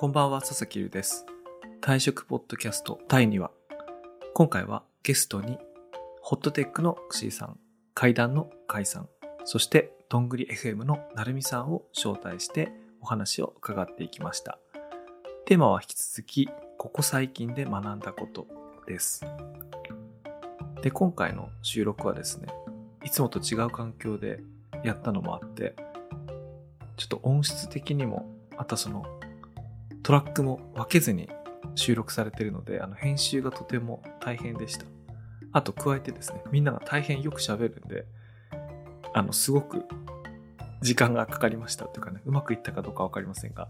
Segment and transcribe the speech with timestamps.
[0.00, 1.26] こんばんは、佐々木優です。
[1.82, 3.50] 退職ポッドキャスト第2話。
[4.32, 5.58] 今回はゲストに、
[6.22, 7.60] ホットテックのくしーさん、
[7.92, 9.10] 階段のかいさん、
[9.44, 12.72] そして、どんぐり FM のなるみさんを招待して
[13.02, 14.58] お話を伺っていきました。
[15.44, 16.48] テーマは引き続き、
[16.78, 18.46] ここ最近で学んだこと
[18.86, 19.26] です。
[20.80, 22.48] で、今回の収録はですね、
[23.04, 24.40] いつもと違う環境で
[24.82, 25.76] やったのもあって、
[26.96, 29.04] ちょっと音質的にも、あとその
[30.02, 31.28] トラックも分けずに
[31.74, 34.86] 収録されているので、あの編集がとても大変でした。
[35.52, 38.06] あと加えてですね、みんなが大変よく喋るんで、
[39.12, 39.84] あの、すごく
[40.82, 43.68] 時間がかかりましたというかね、うまくいったかどうかわかりませんが、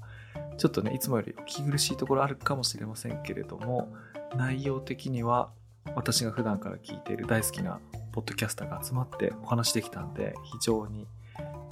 [0.59, 3.93] ちょっとね、いつもよりお聞き苦しいところあるかもしれませんけれども、
[4.37, 5.51] 内容的には
[5.97, 7.81] 私が普段から聞いている大好きな
[8.13, 11.07] ポッドキャスターが集まってお話できたんで、非常に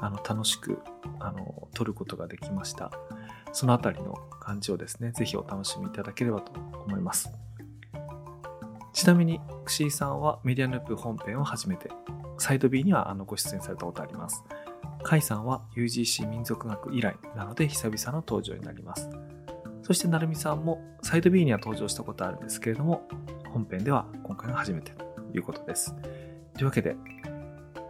[0.01, 0.79] あの楽しく
[1.20, 2.91] あの撮ることができました。
[3.52, 6.53] そのあたりの感じをですね、ぜひお楽しみいただければと
[6.86, 7.31] 思います。
[8.92, 11.91] ちなみに、クシーさんはメディアヌープ本編を初めて、
[12.39, 14.42] サイド B にはあのご出演されたことあります。
[15.03, 19.09] カイさんは UGC 民族学以来なので久々の登場になります。
[19.83, 23.09] そして、なるみさんもサイド B には登場したことあるんですけれども、
[23.53, 25.94] 本編では今回が初めてということです。
[26.55, 26.97] というわけで、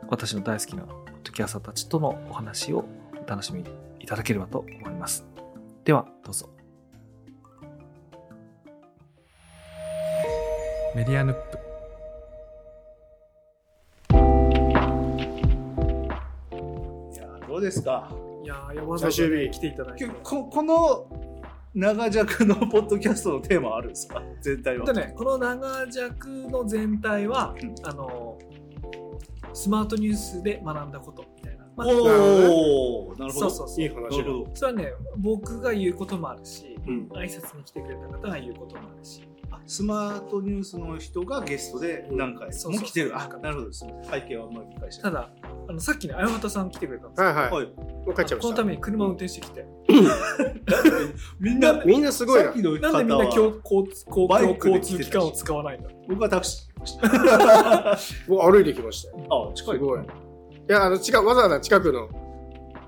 [0.08, 0.94] 私の大好きなポッ
[1.24, 2.84] ドキャスターたちとのお話を
[3.20, 3.64] お楽しみ
[4.00, 5.27] いただければと思います。
[5.88, 6.50] では、どうぞ。
[10.94, 11.58] メディアヌップ。
[17.14, 18.10] いやどうですか？
[18.44, 21.06] いやー、わざわざね来ていただいきここの
[21.74, 24.22] 長尺のポッドキャストのテーマあるんですか？
[24.42, 28.38] 全体はでね、この長尺の全体は、うんあの、
[29.54, 31.24] スマートニュースで学んだこと。
[31.78, 33.46] まあおおなるほど。
[33.46, 33.80] そうそうそう。
[33.80, 34.00] いい話だ。
[34.00, 37.08] なるほどそれはね、僕が言うこともあるし、うん。
[37.12, 39.22] 挨拶に来てくれた方が言うこともあるし。
[39.50, 43.16] あスマートニュースの人がゲストで何回そうそうも来てる。
[43.16, 43.94] あそうなるほどですね。
[44.02, 45.12] 背景はあんまり理解してない。
[45.12, 45.30] ただ、
[45.68, 47.26] あのさっきね、綾畑さん来てくれたんですよ。
[47.28, 47.50] はいはい。
[47.50, 47.66] はい。
[47.66, 48.36] もう帰っちゃいました。
[48.38, 49.66] このために車を運転してきて。
[51.38, 52.50] みんな みんなすごいな。
[52.50, 56.68] なんでみんなは交交通機関を使わないんだ僕はタクシー。
[56.68, 57.98] で来ました
[58.28, 59.50] 僕歩いてきましたよ。
[59.50, 59.78] あ近い。
[59.78, 60.00] すごい。
[60.68, 62.08] いや、あの、近く、わざわざ近くの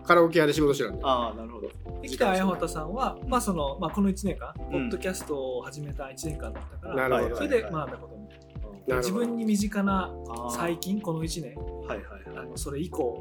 [0.04, 1.00] カラオケ屋で仕事してたんで。
[1.04, 1.68] ああなるほど
[2.02, 8.44] で来た綾畑さんは、まあその、まあこの1年間、んポッドキャストを始めた1年間だったから、なるほどそれで学んだことみたいな。
[8.44, 10.10] なるほど自分に身近な
[10.50, 13.18] 最近、この1年、はいはいはいあのそれ以降、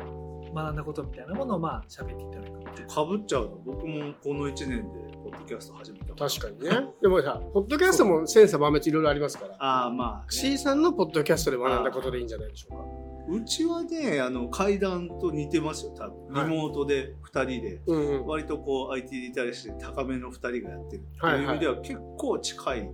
[0.53, 2.49] 学んだことみたいなものをまあ喋っていただ
[2.87, 2.93] く。
[2.93, 3.49] かぶっちゃうの？
[3.65, 6.87] 僕もこの1年でポッドキャスト始めた確かにね。
[7.01, 9.55] でもさ、ポッドキャストも千差万別いろいろありますから。
[9.59, 13.08] ああまあ、ね、C さんのポッドキャストで学んだことでいいんじゃないでしょうか。
[13.29, 16.34] うちはねあの階段と似てますよ多分。
[16.34, 16.50] はい。
[16.50, 18.25] リモートで2人で、うんうん。
[18.25, 21.01] 割とこう IT リテラシー高めの2人がやってる。
[21.01, 21.34] ってはい。
[21.34, 22.91] はいいう意味では結構近い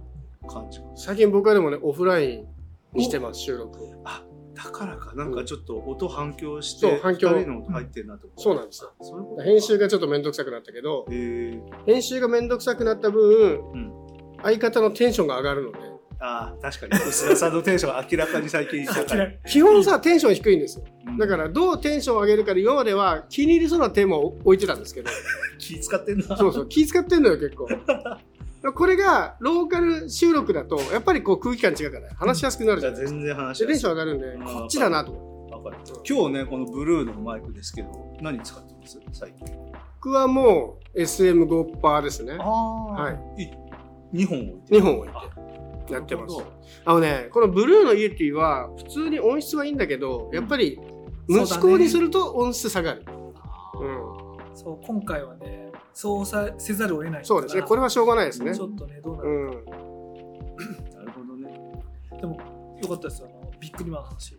[0.47, 2.47] 感じ、最近僕はでもね、オフライン
[2.93, 3.83] にしてます、収録。
[3.83, 3.93] を。
[4.53, 5.13] だからか。
[5.15, 7.29] なんかちょっと音反響して2反響。
[7.39, 8.83] 人の音入ってるなと思ってそうなんです。
[8.83, 8.93] よ。
[9.43, 13.91] 編集がちょっとめんどくさくなったけど、編集がめんどくさくなった分、うん。
[14.43, 15.77] 相方のテンションが上がるので、
[16.19, 17.03] ああ確かに。
[17.03, 19.39] 薄田さんのテンションが明らかに最近高い。
[19.47, 20.85] 基本さ、テンション低いんですよ。
[21.07, 21.17] うん。
[21.17, 25.09] だから、どうテンションを上げるかで、今までは気に入りそうなテーマを置いてたんですけど、
[25.59, 26.37] 気使ってんな。
[26.37, 27.67] そうそう、気使ってんのよ、結構。
[28.73, 33.01] これが、ローカル収録だと、やっぱりこう空気感違うから、話しやすくなるじゃない？
[33.01, 33.19] ですか。
[33.19, 34.43] じゃあ全然話で、テンしション上がるんで、うん。
[34.43, 35.11] こっちだなと。
[35.11, 35.91] 思って。
[36.07, 37.89] 今日ねこのブルーのマイクですけど
[38.21, 38.99] 何使ってます？
[39.13, 39.47] 最近。
[40.01, 42.37] 僕はもう SM5 パーですね。
[42.39, 43.19] ああはい。
[44.13, 45.15] 2本置いて2本置いて
[45.89, 46.35] やってます。
[46.85, 50.79] あのね、このブルーのイエティは、普通に音質はいいんだけど、やっぱり、
[51.27, 53.05] 無視光にすると音質下がる。
[53.79, 54.55] うん。
[54.55, 57.61] そう、今回はね、そうさせざるを得ないそうですね。
[57.61, 58.61] これはしょうがないですねち。
[58.61, 59.45] ょっとね、どうなるうん。
[60.93, 61.83] なるほどね
[62.19, 62.37] でも、
[62.81, 64.37] よかったですよ、あのビックリマンの話。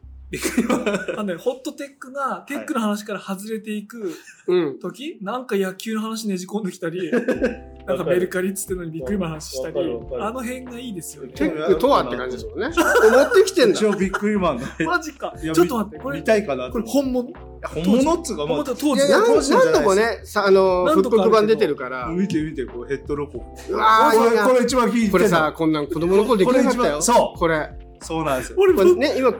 [1.16, 4.12] あのね、ホットテックがテックの話から外れていく
[4.48, 4.78] うん。
[4.80, 7.12] 時、なんか野球の話ねじ込んできたり、
[7.86, 10.24] なんかメルカリっつってのにビックリマンの話したりわかるわか、る。
[10.24, 11.32] あの辺がいいですよね。
[11.32, 12.66] テックとはって感じですもんね。
[12.66, 13.78] 持ってきてんだ。
[13.78, 13.86] 一。
[13.86, 15.32] 応ビックリマンのマジか。
[15.40, 17.30] いやちょっと待って、これ見、たいかなこれ本物？
[17.62, 18.64] 本物っつうかまあ本物？
[18.64, 21.10] 当当時何度もね、さあの、何度かあるけど。
[21.10, 23.44] 復刻版出てるから、見て見てこうヘッドロコ。
[23.70, 26.76] うわーいいなこれ一番聞いてこれさ、こんなん子供の頃できなかったよ。
[26.76, 27.38] これ一番そう。
[27.38, 27.85] これ。
[28.06, 28.58] そうなんですよ。
[28.58, 29.32] 俺ね、今、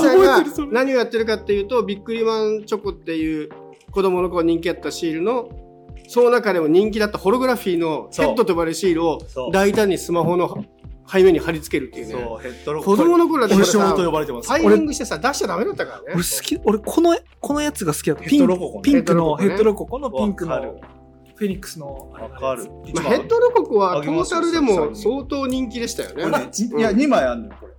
[0.00, 3.50] さんが何をやってるかっていうと、ビックリマンチョコっていう
[3.90, 5.48] 子供の頃人気あったシールの、
[6.08, 9.18] その中でも人気だったホログラフィーのヘッドと呼ばれるシールを
[9.52, 10.64] 大胆にスマホの
[11.10, 12.12] 背面に貼り付けるっていうね。
[12.12, 14.48] そうヘッドロコ子供の頃だっと呼ばれてます。
[14.48, 16.22] タイミングしてさ、出しちゃダメだったから俺ね。
[16.22, 18.22] 好き、俺この、このやつが好きだった。
[18.22, 18.82] ヘピンッドロココね。
[18.82, 20.80] ピンクのヘヘッドロココのピンクの
[21.42, 26.22] フフェニックスのあれわかる一番まあ、ヘッドロココはトータルでも相当人気でしたよね。
[26.22, 27.72] これねいや、2枚あるのよ、これ。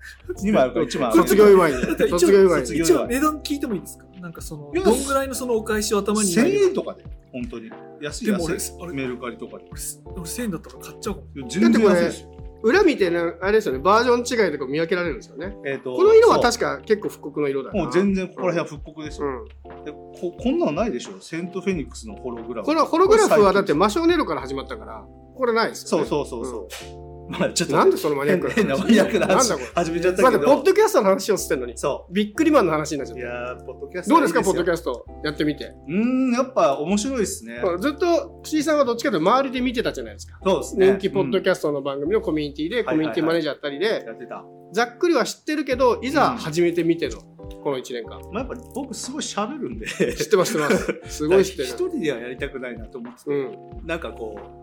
[0.50, 1.18] 2枚あるから1枚ある。
[1.21, 1.81] 卒業祝いに。
[1.81, 2.68] だって一応卒業祝いに。
[2.68, 4.06] 卒業一応値段聞いてもいいですか？
[4.19, 7.69] なんかそのどんぐらいのそのお返しを頭に1000円とかで、本当に。
[8.01, 8.88] 安いでも俺安い。
[8.94, 9.63] メルカリとかで。
[9.71, 12.32] 俺俺1000円だったら買っちゃうかも全然安いですよ。
[12.63, 15.56] 裏見てね、あれですよね、バージョン違いとか見分けられるんですよね。
[15.65, 17.83] えっとこの色は確か結構復刻の色だな。
[17.83, 19.27] もう全然ここら辺は復刻ですよ。
[19.27, 19.86] うん。
[19.86, 22.65] でここんなのないでしょセントフェニックスのホログラム。
[22.65, 25.06] このホログラフはだってこ真正ネロから始まったから、
[25.36, 26.07] これないですよ、ね。
[26.07, 27.03] そうそうそうそう。
[27.39, 29.83] まあちょっとなんでそのマニアックな変なマニアックな話なんだこれ？
[29.83, 30.51] 始めちゃったまだけど。
[30.56, 33.18] ポッドキャストの話をしてんのに、そビックリマンの話になっちゃう。
[33.18, 33.25] った。
[33.27, 35.65] いやー、ポッドキャストどうですか、ポッドャキャストやってみて。
[35.65, 35.95] うー
[36.30, 37.62] ん、やっぱ面白いですね。
[37.80, 40.39] ずっと、岸井さんはどっちかというと周りで見てたじゃないですか。
[40.44, 40.88] そうですね。
[40.88, 44.44] 人気ポッドキャャストの番組のコミュニティで、コミュニティマネージャーやったりで、やってた。
[44.74, 47.18] ざっくりは知ってるけど、いざ初めて見ての、
[47.63, 48.19] この1年間。
[48.31, 49.88] まあやっぱり僕すごい喋るんで。
[49.88, 51.00] 知ってます、知ってます。
[51.18, 51.89] すごい知って一る。
[51.91, 53.30] 人ではやりたくないなと思ってて。
[53.31, 53.57] うん。
[53.85, 54.62] なんかこう、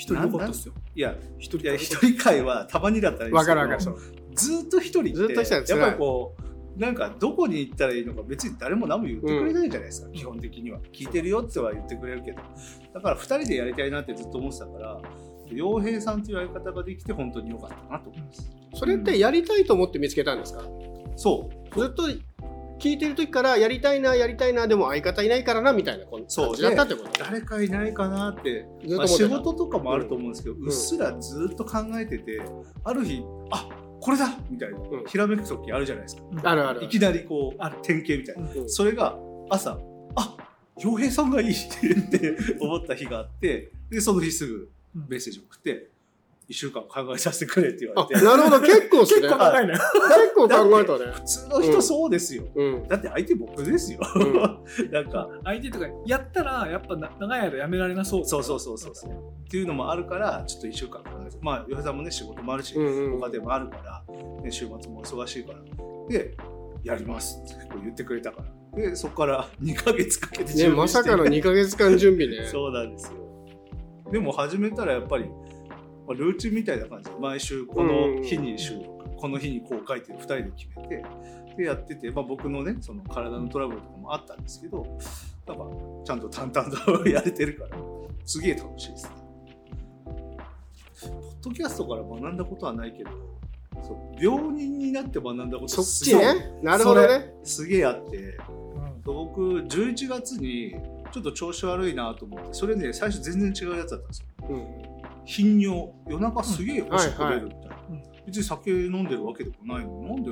[0.00, 3.80] 一人よかったですよいや、一いや、一人会はたまにだったらいいですけかるわかる。
[3.82, 3.98] そう
[4.34, 6.36] ずーっと一人って、ずっと一人は辛いやっぱりこ
[6.76, 10.78] う、なんかどこに行ったらいいのか別に誰も何も言ってくれないじゃないですか、基本的には。
[10.92, 12.38] 聞いてるよっては言ってくれるけど。
[12.94, 15.02] だから二人でやりたいなってずっと思ってたから、
[15.50, 18.50] 洋平さんという相方ができて本当に良かったなと思います。
[18.74, 20.64] それってやりたいと思って見つけたんですか？
[21.16, 21.78] そう。
[21.78, 22.04] ずっと
[22.80, 32.40] 聞いてる時からやりたいな、やりたいな、でも相方いないからな、みたいな感そうじだったってこと誰かいないかなって、まあ、ずっと思ってた仕事とかもあると思うんですけど、うっすらずっと考えてて、
[32.82, 33.68] ある日、あ
[34.00, 35.04] これだみたいな、ん。
[35.06, 36.22] ひらめく時あるじゃないですか。
[36.42, 36.84] あるある。
[36.84, 38.62] いきなりこう、ある典型みたいな。
[38.62, 38.70] うん。
[38.70, 39.18] それが
[39.50, 39.78] 朝、
[40.16, 40.36] あ
[40.82, 41.54] 洋平さんがいいっ
[42.10, 45.90] て思った日があって、で、その日すぐメッセージ送って、
[46.50, 49.20] 1週間考えさせてくれって言わあ、れて、なるほど、結構っすね。
[49.22, 49.84] 結構長いな結
[50.34, 51.12] 構考えたね。
[51.12, 52.44] 普通の人そうですよ。
[52.56, 52.88] うん。
[52.88, 54.00] だって相手僕ですよ。
[54.16, 54.32] うん
[54.90, 59.10] なんか、相手とかやったらやっぱな長い間やめられなそうそうそうそうそうそう。
[59.10, 64.04] っていうのもあるから、ちょっと1週間考えて、まあ、洋平さんもね、仕事もあるし、うんうんご家庭もあるから、
[64.42, 65.58] ね、週末も忙しいから。
[66.08, 66.36] で、
[66.82, 68.42] やりますって言ってくれたか
[68.74, 68.80] ら。
[68.82, 72.46] で、そこから2ヶ月かけてね、準備してまさかの2ヶ月間準備ね。
[72.50, 73.20] そうなんですよ。
[74.10, 75.26] でも始めたらやっぱり、
[76.10, 81.04] まあルーチンみたいな感じで、毎週この日に収録、この日にこう書いて2人で決めて、
[81.56, 84.84] でやってて、まあ、僕のね、その体のトラブルとかもあったんですけど、
[85.46, 85.64] なんか
[86.04, 87.76] ちゃんと淡々とやれてるから、
[88.24, 89.10] すげえ楽しいですね。
[91.00, 91.12] ポッ
[91.42, 93.10] ドキャストから学んだことはないけど、
[93.80, 96.58] そう病人になって学んだことそっすげえちね。
[96.62, 97.32] なるほどね。
[97.44, 98.70] すげえあって、うん
[99.02, 100.76] 僕11月に
[101.10, 104.89] ちょっと調子悪いなと思ってそれね最初全然違うやつだったんですようん。
[105.30, 105.92] 頻尿。
[106.08, 110.30] 夜中すげえおしっこ出るみたいな、うん別に酒飲んでるわけでもないのになんで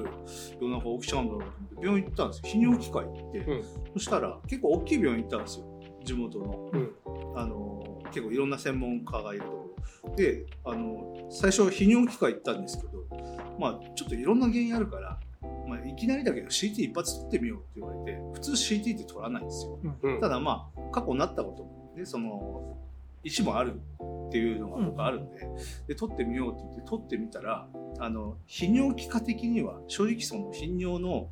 [0.60, 2.42] 夜中起きちゃうんだろうと思って病院行ったんですよ。
[2.44, 3.64] 頻尿機械行って、うん。
[3.94, 5.64] そしたら結構大きい病院行ったんですよ。
[6.04, 6.90] 地元の、うん。
[7.34, 9.74] あの結構いろんな専門家がいるとこ
[10.04, 10.14] ろ。
[10.16, 13.04] であの最初泌尿機械行ったんですけど
[13.58, 15.18] まあちょっといろんな原因あるから、
[15.66, 19.78] まあ、いきなりだけど CT 一発取ってみようって言われて普通 CT って取らないんですよ。
[20.02, 20.20] うん。
[20.20, 21.94] ただまあ過去なったことも。
[21.96, 22.78] ねその
[23.22, 23.80] 石もある
[24.28, 25.48] っていうのが僕あるんで,、
[25.88, 27.68] で取ってみようって言って取ってみたら
[27.98, 31.28] あの泌尿器科的には正直その頻尿の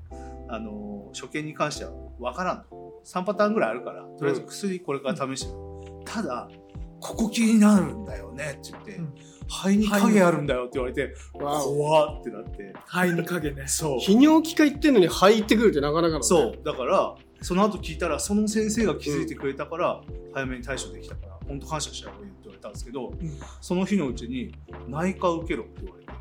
[0.48, 2.86] あの所見に関しては分からんと。
[3.04, 6.48] 3パターンぐらいあるからとりあえず薬これから試してみる、ただ
[7.00, 9.14] ここ気になるんだよねって言って、うん。
[9.48, 12.72] 肺に影あるんだよって言われて怖ってなって。
[12.84, 13.68] 肺に影ね。
[13.68, 13.98] そう。
[13.98, 16.24] 泌尿器科行ってんのに入ってくるってなかなかのね。
[16.24, 16.58] そう。
[16.64, 20.00] だからその後聞いたらその先生が気づいてくれたから、
[20.34, 23.18] 早めに対処できたから本当感謝した方がいいって言われたんですけど、ん。
[23.60, 24.54] その日のうちに
[24.88, 26.12] 内科受けろって言われて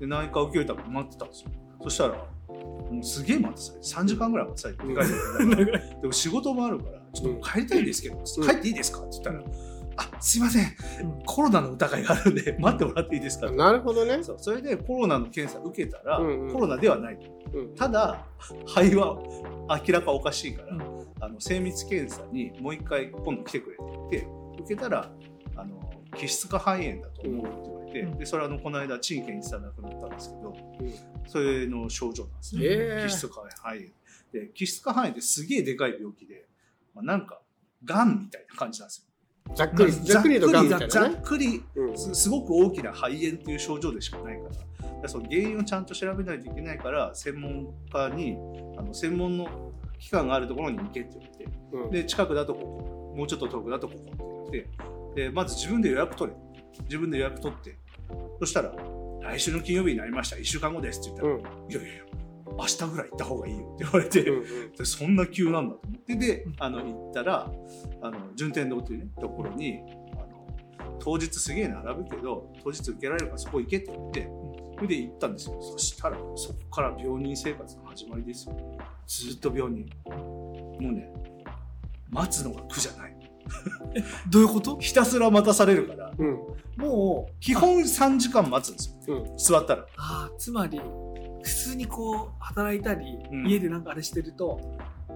[0.00, 1.50] で内科受けるために待ってたんですよ。
[1.82, 2.14] そしたら
[2.48, 9.40] もうすげえ待ってされて3時間ぐらい待ってされてって書いてあるでも仕事もあるからちょっと帰りたいんですけど、帰っていいですかって言ったら、
[9.96, 10.66] あすいません。
[11.02, 11.22] うん。
[11.24, 13.56] コロナの疑いがあるんで待ってもらっていいですかって。
[13.56, 14.22] なるほどね。
[14.22, 14.36] そう。
[14.38, 16.52] それでコロナの検査受けたら、うんうん。
[16.52, 17.18] コロナではない。
[17.54, 17.74] うん。
[17.76, 18.26] ただ
[18.66, 19.18] 肺は
[19.86, 21.06] 明らかおかしいから、うん。
[21.20, 25.10] あの精密検査にもう一回今度来てくれって言って受けたら
[25.56, 28.18] あの気質化肺炎だと思うって言われて、うん。
[28.18, 30.54] でそれはあのこの間陳健一さん亡くなったんですけど、ん。
[31.26, 33.06] それの症状なんですね、へー。
[33.06, 33.80] 気質化肺炎。
[34.32, 36.46] で気質化肺炎ってすげえでかい病気で、
[36.94, 37.40] まあ、なんか
[37.84, 39.54] がんみたいな感じなんですよ。
[39.54, 41.16] ざっくり、ざっくりとガンみたいざなね。
[41.18, 41.98] っくりうん。
[41.98, 44.48] すすごく大きな肺炎っていう症状でしかないか
[45.02, 45.08] ら。
[45.08, 48.38] その原因をちゃんと調べないといけないから専門家に
[48.78, 51.90] あの専門の機関があるところに行けって言ってうん。
[51.90, 56.36] で近くだとここもうちょっと遠くだとここって言ってでまず自分で予約取れ。
[56.84, 57.76] 自分で予約取って。
[58.40, 58.74] そしたら
[59.22, 60.36] 来週の金曜日になりました。
[60.36, 61.70] 1週間後ですって言ったら、うん。
[61.70, 62.04] いやいやいや
[62.56, 67.50] 明日ぐらい行った方がいいよって言われて、うんうんでそんな急なんだと思ってであの行ったら
[68.02, 69.80] あの順天堂という、ね、ところに
[70.14, 74.28] あの当日すげえ並ぶけど当日受けられるからそこ行けって言って
[74.76, 75.60] それで行ったんですよ。
[75.60, 78.56] そしたらそこから病人生活の始まりですよ。
[79.06, 79.88] ずっと病人。
[80.04, 81.12] もうね
[82.10, 83.14] 待つのが苦じゃない。
[84.30, 84.78] どういうこと？
[84.78, 86.12] ひたすら待たされるから。
[86.16, 86.38] うん。
[86.76, 89.16] もう、基本3時間待つんですよ。
[89.16, 89.36] うん。
[89.36, 89.86] 座ったら。
[89.96, 90.80] ああ、つまり、
[91.42, 93.46] 普通にこう、働いたり、うん。
[93.46, 94.60] 家でなんかあれしてると、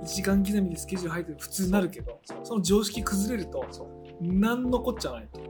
[0.02, 3.64] 1時間刻みでスケジュール入ってる普通になるけど、その常識崩れると、
[4.20, 5.40] 何のこっちゃないと。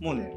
[0.00, 0.34] もうね、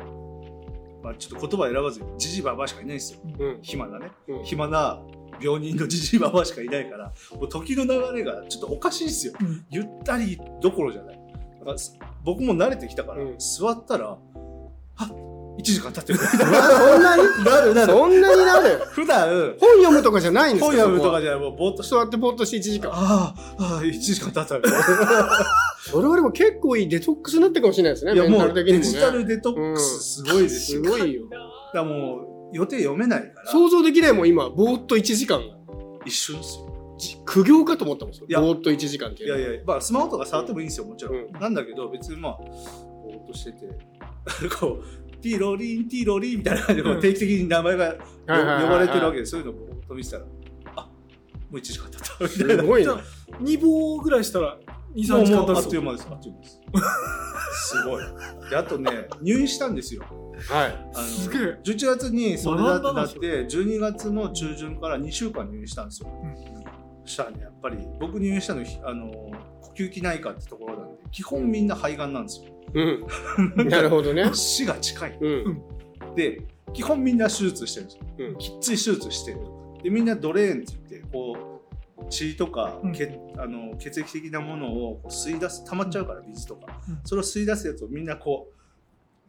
[1.03, 3.19] まあ、ちょっと言葉選ばずにじじばばしかいないんですよ。
[3.39, 3.59] うん。
[3.61, 4.11] 暇なね。
[4.27, 4.43] うん。
[4.43, 5.01] 暇な
[5.41, 9.33] 病人のじじばばしかいないからもう時の流れがちょっとおかしいですよ。
[9.39, 9.65] うん。
[9.69, 11.19] ゆったりどころじゃない。
[11.59, 13.35] だからす僕も慣れてきたから、うん。
[13.37, 14.17] 座ったら
[14.97, 15.11] あ
[15.59, 16.19] 1時間経ってる。
[16.19, 17.23] そんなに？
[17.43, 17.91] なるなる。
[17.93, 18.77] そんなになる？
[18.93, 19.27] 普段
[19.59, 20.65] 本読むとかじゃないんですか？
[20.67, 21.41] 本読むとかじじゃない。
[21.41, 22.91] もうぼーっと座ってぼーっとして1時間。
[22.93, 24.69] ああああ1時間経った
[25.91, 31.23] それはでも結構いいデトックスになってるかもしれないですねいやもうデジタルデトックスすごいですよ、すごいよ。
[31.73, 33.51] だもう予定読めないから。
[33.51, 34.49] 想像できないもん今。
[34.49, 35.41] ぼーっと1時間。
[36.05, 36.69] 一瞬ですよ。
[37.25, 41.15] 苦行かと思ったもんぼーっと1時間っていやいや、まあ、スマホとか触ってもいいんですよ、もちろん。
[41.15, 41.31] うん。
[41.39, 43.67] なんだけど、別にまあ、ぼーっとしてて、
[44.59, 50.25] こう、ティロリン、ティロリンみたいな感じで定期的に名前がよ呼ばれてるわけで、そういうのをぼーっと見てたら、
[50.75, 50.89] あも
[51.53, 52.23] う1時間経った。
[52.23, 52.63] みたいな。
[52.63, 52.93] すごいな。
[52.93, 53.03] じゃ
[53.37, 54.57] あ2棒ぐらいしたら、
[54.95, 55.69] 2、3もう時間もうあっ経つと。
[55.69, 56.59] という間です、あっという間です。
[57.69, 58.49] すごい。
[58.49, 58.91] で、あとね、
[59.21, 60.03] 入院したんですよ。
[60.47, 66.09] はいあのすげえ11月にそれだってななって、12月の中旬から2週間入院したんですよ。
[66.23, 66.59] うん
[67.05, 69.09] そしたらね、やっぱり僕入院したの、あの、
[69.61, 72.53] 呼吸器内科ってところなんで、基本みんな肺がんなんですよ。
[73.55, 75.17] うん なるほどね死が近い。
[75.19, 75.61] うん
[76.15, 76.41] で、
[76.73, 78.03] 基本みんな手術してるんですよ。
[78.19, 79.39] うんきっつい手術してる。
[79.83, 81.48] で、みんなドレーンって言って、こう、
[82.09, 82.93] 血とか、うん。
[82.93, 86.81] 血あの血液的なものをこう吸い出す、溜まっちゃうから、水とか。
[86.87, 86.99] うん。
[87.03, 88.59] それを吸い出すやつをみんなこう、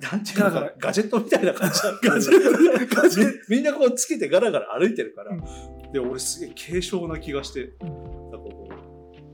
[0.03, 3.39] なんていうのかなガジェットみたいな感じ ガジェットガジェット。
[3.49, 5.37] みんなこうつけてガラガラ歩いてるから、
[5.93, 8.69] で俺すげえ軽症な気がして、なんかこ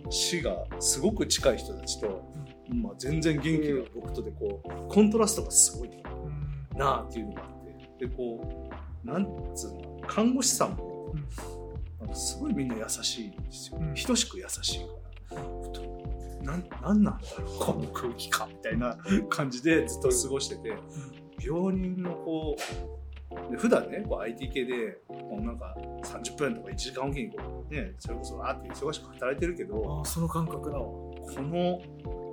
[0.09, 2.23] う死がすごく近い人たちと、
[2.69, 5.93] まあ、全然元気な僕とでこうコントラストがすごいう
[6.75, 7.57] んなあっていうのがあって。
[8.07, 8.69] でこ
[9.05, 11.15] うなんつうの看護師さんも、
[12.15, 13.95] すごいみんな優しいんですよ、うん。
[13.95, 14.79] 等しく優しい
[15.29, 15.43] から。
[15.63, 15.87] ふと
[16.43, 18.97] なんなんなんだろうこの空気感みたいな
[19.29, 20.77] 感じでずっと過ごしてて、
[21.45, 30.85] 病人のこうで普段ねこう IT 系でもうなんか30分とか1時間おきにこうねそれこそあって忙しく働いてるけどその感覚だわ。
[30.85, 31.81] この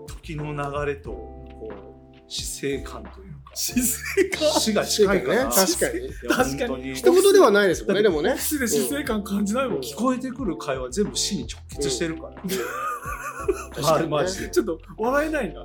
[0.05, 3.81] 時の流れとこう死生観というか姿
[4.15, 4.59] 勢が。
[4.59, 4.85] 死が。
[4.85, 5.51] 近いから、ね。
[5.55, 6.09] 確かに。
[6.27, 6.95] 確かに。
[6.95, 8.31] 一言ではないですもんねでもね。
[8.31, 9.79] オフィスで姿勢感感じないもん。
[9.79, 14.49] 聞こえてくる会話全部死に直結してるから、マジで。
[14.49, 15.55] ちょっと笑えないん。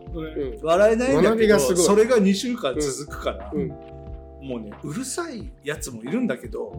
[0.63, 1.85] 笑えないんだけど学びがすごい。
[1.85, 3.69] それが2週間続くから、うん。
[3.69, 6.73] もうねうるさいやつもいるんだけど、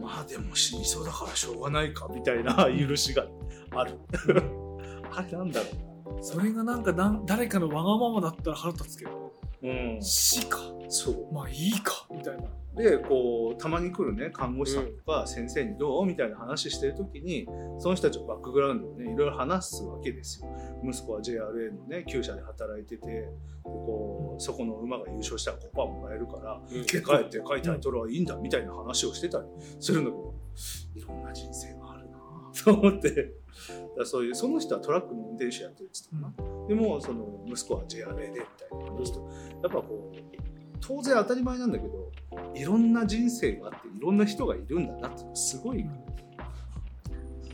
[0.00, 3.26] まあでも死にそうだからしょうがないかみたいな許しが
[3.72, 3.98] ある。
[5.12, 9.29] あれなんだろそれがなんかなん誰かのわがままだったら腹立つけど、
[9.62, 10.58] うん、死か。
[10.88, 11.32] そう。
[11.32, 12.44] まあいいか、みたいな。
[12.74, 16.06] でこうたまに来るね看護師さんとか先生にどう？
[16.06, 17.44] みたいな話してる時に
[17.78, 20.48] その人たちのバックグラウンドをねいろいろ話すわけですよ。
[20.84, 23.28] 息子は JRA のね厩舎で働いててで
[23.64, 26.86] こうそこの馬が優勝したら5%もらえるからうん。
[26.86, 29.46] でかいでかいタイトルはいいんだみたいな話をしてたり
[29.80, 30.34] するんだけど
[30.94, 31.79] いろんな人生が
[32.50, 33.34] あるなと思って。
[33.98, 39.28] だそういうその人はトラックの運転手やってるっつったかな、でもその息子は JRA でみたいな話と。
[39.62, 40.18] やっぱこう
[40.80, 42.10] 当然当たり前なんだけど
[42.54, 45.84] いろんな人生があっていろんな人がいるんだなってすごい。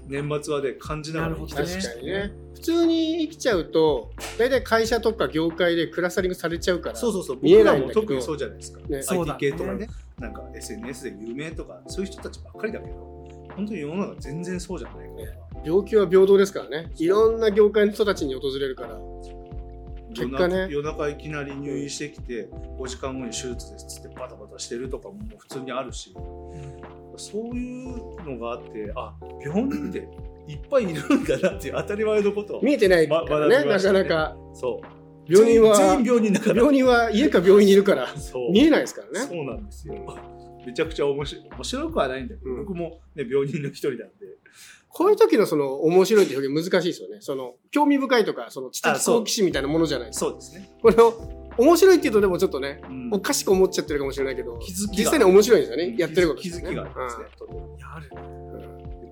[0.08, 1.34] 年末はで感じながら。
[1.34, 2.32] 生きてま確したかにね。
[2.54, 7.38] 普通に生きちゃうと大体会社とか業界でクラスタリングされちゃうからそうそうそう。
[7.42, 8.00] 見え僕ないんだけど。
[8.00, 9.02] らも特にそうじゃないですか、ね。
[9.02, 9.88] そうだ IT ね系とかね。
[10.18, 13.15] なんか SNS で有名とかそういう人たちばっかりだけど
[13.56, 16.92] 本当に世の中全然そうじゃないから、病気は平等ですからね。
[16.96, 18.98] いろんな業界の人たちに訪れるから。
[20.14, 20.68] 結果ね。
[20.70, 22.48] 夜中いきなり入院してきて
[22.78, 26.14] 5時間後に手術ですっつってバタバタしてるとかも普通にあるし。
[27.18, 30.06] そういうのがあってあ病院って
[30.46, 33.64] いっぱいいるんだなっていう当たり前のことを見えてないからま学ね。
[33.64, 34.36] なかなか。
[34.52, 35.32] そう。
[35.32, 38.06] 病人は病人だから病人は家か病院にいるから。
[38.52, 39.26] 見えないですからね。
[39.26, 39.94] そうなんですよ
[40.66, 42.58] めちゃくちゃ面白い面白くはないんだけど、うん。
[42.66, 44.06] 僕も、ね、病人の一人なんで。
[44.88, 47.18] こういう時のその面白いって表現難しいですよね。
[47.20, 50.08] その興味深いとかその知的好奇心みたいなものじゃない。
[50.08, 51.14] ですかそうですね、これを
[51.58, 53.10] 面白いって言うとでもちょっとねうん。
[53.12, 55.94] おかしく思っちゃってるかもしれないけど気づきが実際に面白いんですよね。
[55.98, 56.40] やってること。
[56.40, 57.24] 気づきがあるんですね、
[57.76, 58.10] いや、ある。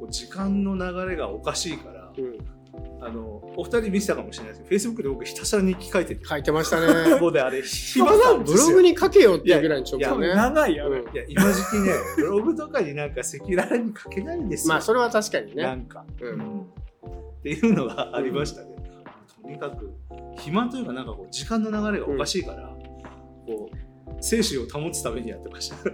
[0.05, 2.39] う時間の流れがおかしいから、うん
[3.01, 4.69] あのお二人見せたかもしれないです。
[4.69, 7.21] けど Facebook で僕ひたすら日記書いてて書いてましたね。
[7.21, 8.67] もうであれ暇まだなんですよ。
[8.67, 10.35] ブログに書けよっていうぐらいの直いや近ね。
[10.35, 10.91] 長いやろ。
[10.91, 11.15] うん。
[11.15, 15.63] いや今時期ねブログとかになんか赤裸々に書けないんですよ、まあ、それは確かにね。
[15.63, 16.39] なんか、ううん。
[16.39, 18.69] んっていうのがありましたね、
[19.43, 19.93] とにかく
[20.39, 22.75] 暇というかなんかこう時間の流れがおかしいから、
[23.47, 25.77] こう精神を保つためにやってました。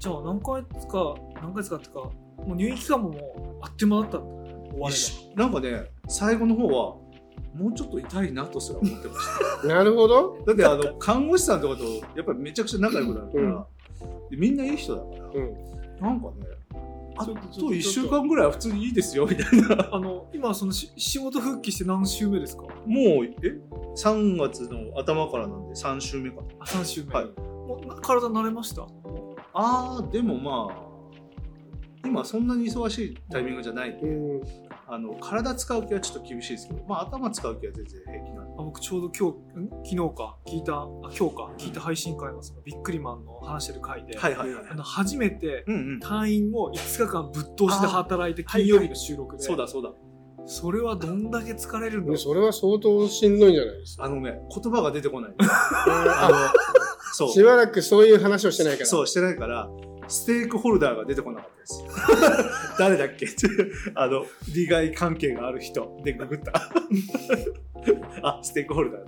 [0.00, 3.18] じゃあ何ヶ月か、何ヶ月かっていうか、もう入院期間もも
[3.62, 4.41] うあっという間だったんだ。
[4.72, 4.94] 終われ
[5.36, 6.96] なんかね最後の方は
[7.54, 9.66] もうちょっと痛いなとすら思ってました。
[9.68, 10.38] なるほど。
[10.46, 11.84] だってあの看護師さんとかと
[12.16, 13.66] やっぱりめちゃくちゃ仲良くなるから、
[14.30, 15.54] でみんないい人だから、うん。
[16.00, 16.32] なんかね
[17.14, 19.76] あとちょっとちょっと1週間ぐらいは普通にいいですよみたいな。
[19.76, 19.88] ば。
[19.92, 22.62] あの、今そのし仕事復帰して何週目ですか？
[22.62, 22.72] もう
[23.42, 23.60] え
[23.96, 26.42] ？3月の頭からなんで3週目かな。
[26.60, 27.12] あ、3週目。
[27.14, 27.24] はい。
[27.26, 28.86] もうな体慣れました？
[29.52, 30.91] あーでもまあ
[32.04, 33.90] 今そんなに忙しいタイミングじゃない。
[33.94, 34.42] んで、うん。
[34.88, 38.52] あの体使う気はちょっと厳しいですけど、まあ、頭使う気は全然平気なんで。
[38.58, 39.68] あ僕ちょうど今日、ん？
[39.68, 45.98] 昨日か、聞いた、あ今日か、聞いた配信会のそのビックリマンの話してる回で、はいはいはいあの初めてうんうん。
[46.02, 49.90] 退院を5日間ぶっ通しで働いて金曜日の収録で、そうだそうだ。
[50.44, 54.04] それはどんだけ疲れるんだろうそれは相当しんどいんじゃないですか？
[54.04, 55.34] あのね言葉が出てこない。
[55.38, 55.44] あ
[56.26, 56.36] あの
[57.14, 57.28] そう。
[57.30, 58.86] しばらくそういう話をしてないから。
[58.86, 59.70] そうしてないから
[60.08, 61.84] ステークホルダーが出てこなかったです。
[62.78, 63.26] 誰だっけ？
[63.94, 66.00] あの利害関係がある人。
[66.04, 66.52] でググった。
[68.22, 69.02] あステークホルダー。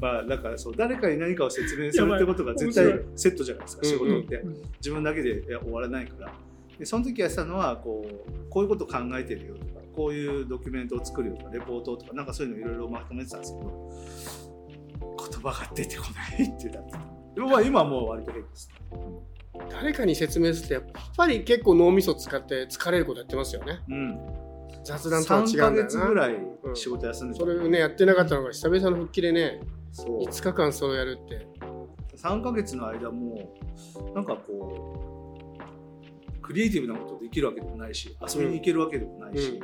[0.00, 6.32] まあだからそう誰かに何かを説明するってことが絶対セットじゃないですか仕事って、うん自分だけで終わらないから。
[6.78, 13.90] でその時やってたのはこうこういうこと考えてるよとかこういうドキュメントを作るよとかレポートとかなんかそういうのいろいろまとめてたんですけど
[15.00, 16.98] 言葉が出てこないってなってた。
[17.34, 18.70] でもまあ今はもう割と平気です
[19.70, 20.84] 誰かに説明すると、やっ
[21.16, 23.80] ぱり結構脳みそ使って疲れることやってますよね。
[23.88, 24.18] うん。
[24.84, 25.76] 雑談とは違うん3だよな。
[25.76, 29.60] ヶ月ぐらいうん仕事休んでた、それをね、やってなかったのが久々の復帰でね、
[29.92, 30.22] そう。
[30.22, 31.46] 5日間それをやるって。
[32.16, 33.54] 3ヶ月の間も
[34.14, 35.58] なんかこ
[36.38, 39.60] うクリエイティブなことできるわけでもないし遊びに行けるわけでもないし、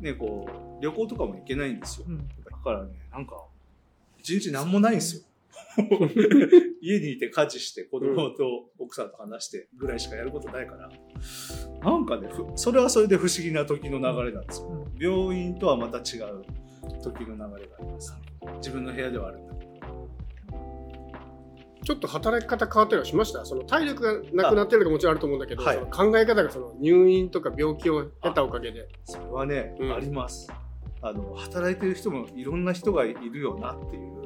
[0.00, 2.06] ねこう旅行とかも行けないんですよ。
[2.08, 2.18] うん。
[2.18, 3.44] だからねなんか
[4.18, 5.22] 一日何もないんですよ
[6.82, 10.90] 家にいて家事して子供と奥さんと話してぐらいしかやることないから。
[11.82, 14.86] なんかねふそれはそれで不思議な時の流れなんですよ。
[14.98, 16.42] 病院とはまた違う
[17.02, 18.14] 時の流れがあります。
[18.56, 19.70] 自分の部屋ではあるんだけど。
[21.82, 23.44] ちょっと働き方変わったりはしました？
[23.44, 24.12] その体力が
[24.44, 25.76] なくなってるのがもちろんあると思うんだけど、はい。
[25.76, 28.88] その考え方がその入院とか病気を経たおかげで。
[29.04, 29.94] それはね、うん。
[29.94, 30.50] あります。
[31.02, 34.20] あの働いてる人もいろんな人がいるよなっていう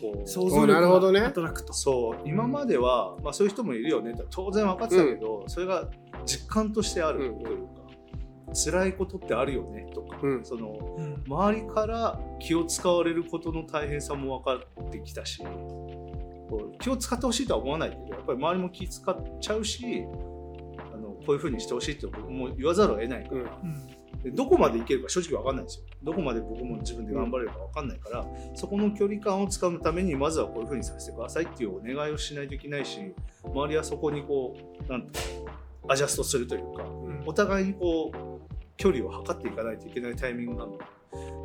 [0.00, 0.28] こう。
[0.28, 1.20] 想像おなるほどね。
[1.20, 1.72] 力が働くと。
[1.72, 2.28] そう。
[2.28, 4.12] 今までは、まあ、そういう人もいるよね。
[4.12, 5.88] って当然分かってたけど、それが
[6.24, 7.72] 実感としてあるというか、
[8.54, 10.44] 辛いことってあるよねとか、うん。
[10.44, 11.08] そのうん。
[11.26, 15.42] 周りから気を使われることの大変さも分かってきたし
[16.80, 20.04] 気を使ってほしいとは思わないけどやっぱり周りも気使っちゃうし
[20.94, 25.84] あのこういうふうにしてほしいって僕も言わざるを得ないから、うんでどこまでいけるか正直分かんないんですよ。
[26.02, 33.00] どこまで僕も自分で頑張れるか分かんないから、そこの距離感をつかむためにまずはこういうふうにさせてくださいっていうお願いをしないといけないし
[33.44, 34.56] 周りはそこにこ
[34.88, 35.50] うなんていうの
[35.88, 37.22] アジャストするというかうん。
[37.26, 40.78] お互いにこう距離を測っていかないといけないタイミングなの。
[40.78, 40.84] で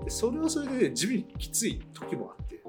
[0.06, 2.62] でそれはそれで地味にきつい時もあって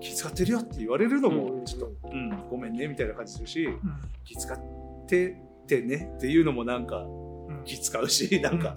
[0.00, 3.80] 気遣ってるよって言われるのもちょっと、うん、ごめんねみたいな感じするしうん。
[4.24, 5.36] 気遣って
[5.66, 7.23] てねっていうのもなんかうん
[7.64, 8.76] 気使うしなんか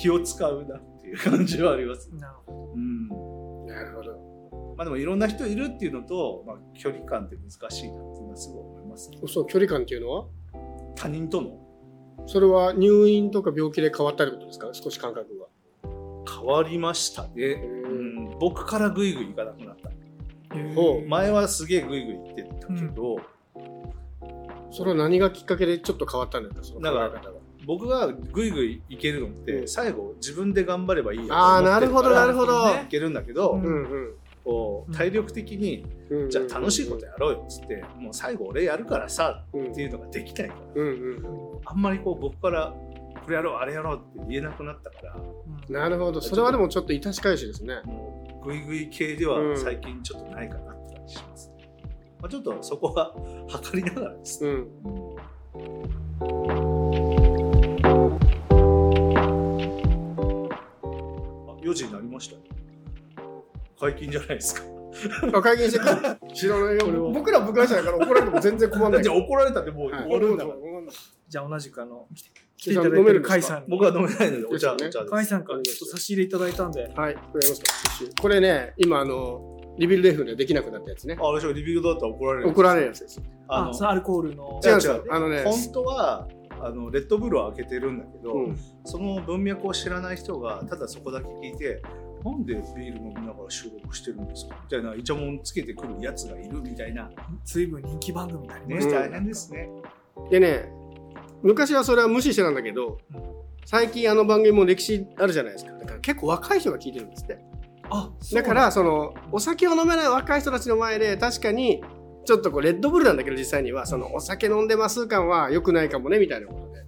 [0.00, 2.08] 気を使うなっていう感じはあります。
[2.14, 3.08] なるほうん。
[3.66, 4.74] なるほど。
[4.76, 7.92] まあ、でもいろんな人いるっていうのと、まあ、距離感って難しいなっていう
[8.22, 10.26] のはすごい思います、ね、そう、距離感っていうのは？
[10.96, 11.58] 他人との？
[12.26, 14.70] それは入院とか病気で変わったってことですか？
[14.72, 15.46] 少し感覚が。
[16.30, 19.90] 変わりましたね、うん、僕からグイグイ行かなくなった。
[19.90, 19.94] ど。
[20.74, 21.08] ほう。
[21.08, 23.16] 前はすげえグイグイ行ってたけど、
[24.70, 26.62] それは何がきっかけでちょっと変わったんですか？
[26.62, 27.41] その考え方が。
[27.66, 32.68] 僕がグイグイ行けるのって、うん最後自分で頑張ればいいやとああ、思ってなるほど、なるほど。
[32.74, 33.60] いけるんだけど、
[34.44, 36.30] こううん体力的に、うん。
[36.30, 40.60] じゃあ楽しいことやろうよっつって、もう最後俺やるからさうんっていうのができないから。
[41.64, 42.74] あんまりこう僕から
[43.24, 46.20] これやろうあれやろうって言えなくなったからうんなるほど。
[46.20, 47.76] それはでもちょっと致し返しですね。
[48.44, 51.52] グイグイ系では最近ちょっとないかなって感じします、
[52.20, 53.14] まあ、ちょっとそこは
[53.48, 54.68] 測りながらですね、うん。
[61.72, 62.40] 4時になりましたよ。
[63.80, 64.62] 解禁じゃないですか。
[65.34, 67.10] あ会見してく知らないよ。
[67.10, 69.02] 僕ら部外者だから怒られても全然困んない。
[69.02, 70.02] じゃあ怒られたってもうはい。
[70.04, 70.44] 終わるんだ。
[71.28, 72.06] じゃあ同じくあの、
[72.56, 73.68] 来ていただいてさんに。
[73.68, 74.86] 僕は飲めないのでお茶、ね。
[74.86, 76.92] お茶さんからちょっと差し入れいただいたんで。
[76.94, 77.46] はい、これ
[78.20, 81.16] これね、今、あの、リビルレフでできなくなったやつね。
[81.18, 82.48] あ、私はリビングだったら怒られる。
[82.50, 83.22] 怒られるやつです。
[83.48, 84.60] あ、アルコールの。
[84.62, 85.04] 違うんですよ。
[85.10, 86.28] あのね本当は
[86.64, 91.82] あのレッドブルを開けてるんだけど、うんその文脈を知らない人がただそこだけ聞いて
[92.24, 94.56] なんでビール飲みながら収録してるんですか？
[94.62, 97.10] みたいなイチャモンつけてくるやつがいるみたいな
[97.44, 99.68] 随分人気番組になりまね、したよ大変ですね。
[100.30, 100.72] でね、
[101.42, 102.98] 昔はそれは無視してたんだけど、
[103.64, 105.72] 最近あの番組も歴史あるじゃないですか。
[105.72, 107.38] だから結構若い人が聞いてるんですって。
[107.90, 111.82] あ、だから、その、お酒を飲めない若い人たちの前で、確かに、
[112.24, 116.82] ちょっとこう、レッドブルなんだけど、実際には、その、お酒飲んでます感は良くないかもね、みたいなことで。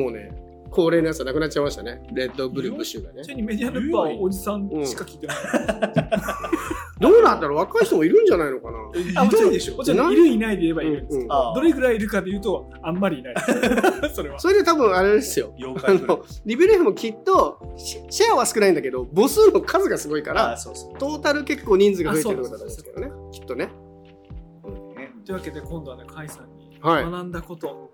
[0.00, 0.30] もうね、
[0.70, 2.02] 高齢のやつはなくなっちゃいましたね。
[2.12, 3.28] レッドブルブッシュがねち。
[3.28, 5.36] なみにメディアルッパーはおじさんしか聞いてない。
[7.00, 7.58] どうなんだろう？
[7.58, 8.78] 若い人もいるんじゃないのかな？
[9.22, 9.76] あもちろんいでしょ？
[9.76, 13.34] もちろんいるいないで言えばいるんですけうんうんど、どれぐらいいるかで言うとあんまりいない
[14.14, 15.54] それはそれで多分あれですよ。
[15.84, 20.58] あの、リベレフもきっと、シシェアは少ないんだけど、母数の数がすごいかあら。
[20.98, 23.10] トータル結構人数が増えてることだと思うんですけどね。
[23.32, 23.70] きっとね。
[25.32, 27.04] ねというわけで今度はね甲斐さんにはい。
[27.04, 27.90] 学んだこと、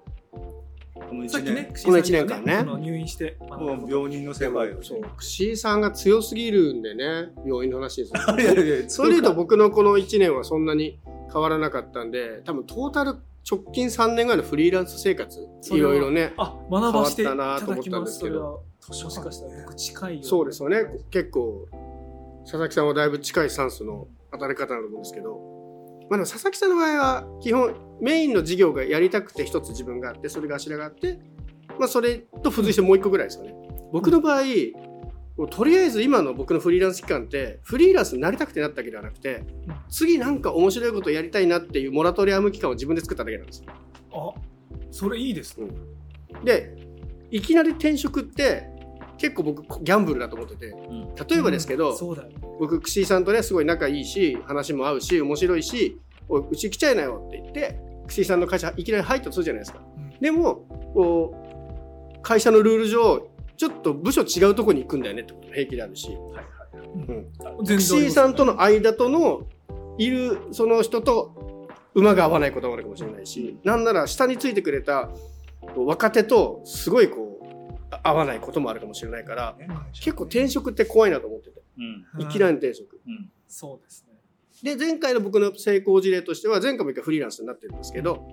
[0.95, 2.63] この一さっきね年、この一年間ね。
[2.63, 4.83] 入院してもう病人の世界を。
[4.83, 8.13] そう、串井さんが強すぎるんでね、病院の話です。
[8.13, 11.01] よ いやいやいやそれで言うと僕のこの1年はそんなに
[11.33, 13.17] 変わらなかったんで、多分トータル
[13.51, 21.67] 直近3年ぐらいのフリーランス生活、いろいろね、あ学ばしていただき変わったなと思ったんでますすそれけどはもしかしたら僕近いよそうですよね、結構、
[22.45, 25.54] 佐々木さんはだいぶ近いスタンスの働き方だと思うんですけど、
[26.11, 31.19] まあ、でも佐々木さんの場合は基本メインの事業がやりたくて一つ自分があってそれが頭があって、
[31.79, 33.55] まあ、それと付随してもう一個ぐらいですよね。
[33.93, 34.43] 僕の場合
[35.37, 43.73] もうとりあえず今の僕のフリーランス期間ってフリーランスになりたくてなったわけではなくてうん次なんか面白いことやりたいなっていうモラトリアム期間を自分で作っただけなんですよ。
[44.13, 44.33] あ
[44.91, 45.69] それいいですね
[46.45, 46.77] で
[47.31, 48.69] いきなり転職って
[49.19, 50.67] 結構僕ギャンブルだと思ってて。
[50.67, 51.15] うん。
[51.15, 52.31] 例えばですけど、うんそうだよ。
[52.59, 59.81] 僕串井さんとねすごい仲いいし話も合うし面白いし「おいうち来ちゃいなよ」って言って串井さんの会社いきなり入ったとするじゃないですか。
[59.97, 60.21] うん。
[60.21, 66.09] でも会社のルール上ちょっと部署違うとこに行くんだよねってことも平気であるし。
[66.09, 66.45] はいはい
[67.59, 67.67] うん。
[67.67, 69.47] 串井さんとの間との
[69.99, 75.11] いるその人と馬が合わないこともあるかもしれないし、なんなら下についてくれた
[75.77, 77.24] 若手とすごいこうあ
[78.03, 81.63] 合わないこともあるかもしれないからね結構転職って怖いなと思ってて。
[82.17, 82.23] うん。
[82.23, 83.01] いきなり転職。
[83.07, 83.31] うん。
[83.49, 84.15] そうですね。
[84.63, 88.29] で前回の僕の成功事例としては前回も一回フリーランスになってるんですけど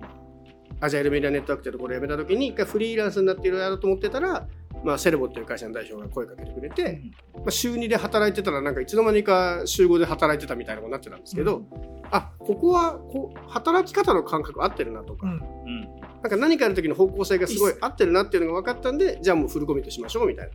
[0.80, 4.48] アジャイルメディアネットワークというところを辞めた時に一回フリーランスになっているやろうと思ってたら、
[4.84, 7.02] まあ、セレボっていう会社の代表が声かけてくれて、
[7.34, 11.62] まあ、週2で働いてたらなんかいつの間にか週5で働いてたみたいなことになってたんですけど、
[12.10, 15.80] あここはこう働き方の感覚合ってるなとか、うんうん。
[16.22, 20.52] なんか何かやる時の方向性がすごい合ってるなっていうのが分かったんでじゃあもうフルコミットしましょうみたいな。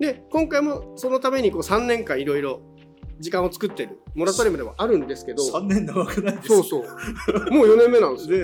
[0.00, 2.60] で今回もそのためにこう3年間いろいろ
[3.20, 7.50] 時間を作ってるモラトリウムではあるんですけど3年長くないですそうそう。
[7.52, 8.38] もう4年目なんですよ。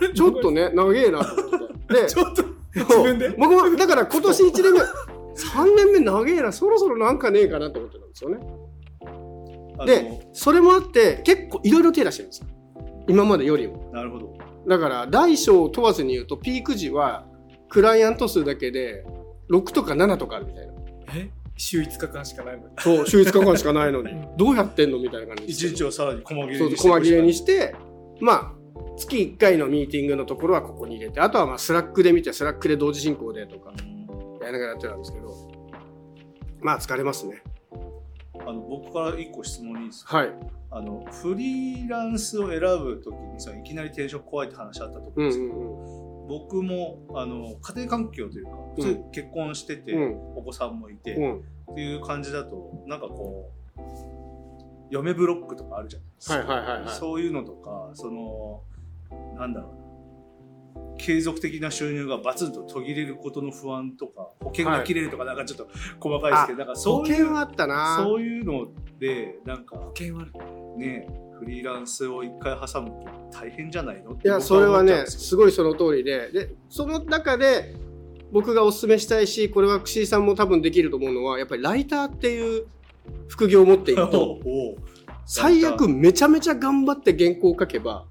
[0.00, 1.66] でちょっとね長えなと思って。
[2.02, 3.30] でちょっと自分で？
[3.30, 4.80] 僕もだから今年1年目。
[4.80, 6.52] 3年目長えな。
[6.52, 8.38] そろそろなんかねえかなと思ってたんですよね。
[9.84, 12.46] でそれもあって結構いろいろ手出してるんですよ。
[13.08, 13.90] 今までよりも。
[13.92, 14.34] なるほど。
[14.66, 17.26] だから大小を問わずに言うとピーク時は
[17.68, 19.04] クライアント数だけで
[19.50, 20.72] 6とか7とかあるみたいな。
[21.14, 21.30] え？
[21.58, 22.74] 週5日間しかないのに。
[22.78, 24.10] そう週5日間しかないのに。
[24.38, 24.98] どうやってんの？
[24.98, 27.74] みたいな感じ一日をさらに細切れにそう細切れにしして。
[28.20, 28.52] まあ
[28.96, 33.76] 月1回のミーティングのところはここに入れてあとはまあ Slackで見て Slackで同時進行でとかや
[34.46, 35.26] りながらやってたんですけど。
[36.62, 37.42] まあ疲れますね。
[38.40, 40.16] あの僕から一個質問いいですか？
[40.16, 40.30] はい。
[40.70, 50.16] あのフリーランスを選ぶときにさいきなり転職怖いって話あったと思ううんんですけど、うん僕もあの家庭環境というか、普通結婚してて、うん。
[50.34, 51.38] お子さんもいて、うん。
[51.70, 53.80] っていう感じだとなんかこう
[54.90, 56.94] 嫁ブロックとかあるじゃないですか、はいはいはいはい。
[56.96, 58.60] そういうのとかその
[59.38, 59.70] なんだろう。
[59.72, 65.68] な継続的な収入がバツンと途切れることの不安とか保険が切れるとかなんかちょっと
[66.00, 68.00] 細かいですけど、なんか保そういう険はあったな。
[68.02, 70.32] そういうのでなんか保険はある。
[70.78, 71.06] ね
[71.38, 74.12] フリーランスを一回挟むって大変じゃないの？
[74.12, 76.30] いやそれはねすすごいその通りで。
[76.32, 77.74] でその中で
[78.32, 82.66] 僕がお勧めしたいしこれは串井さんも多分できると思うのはやっぱりライターっていう
[83.28, 84.40] 副業を持っていると
[85.26, 88.06] 最悪めちゃめちゃ頑張って原稿を書けば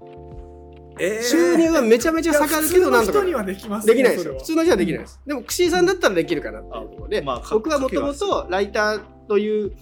[0.98, 4.26] え収入はめちゃめちゃ下がるけどなんとか人にはできますできないです。
[4.26, 5.20] よ普通の人はできないです。
[5.26, 9.72] でも串井さんだったらできるかなっていうところで、まあか僕はもともとライターという、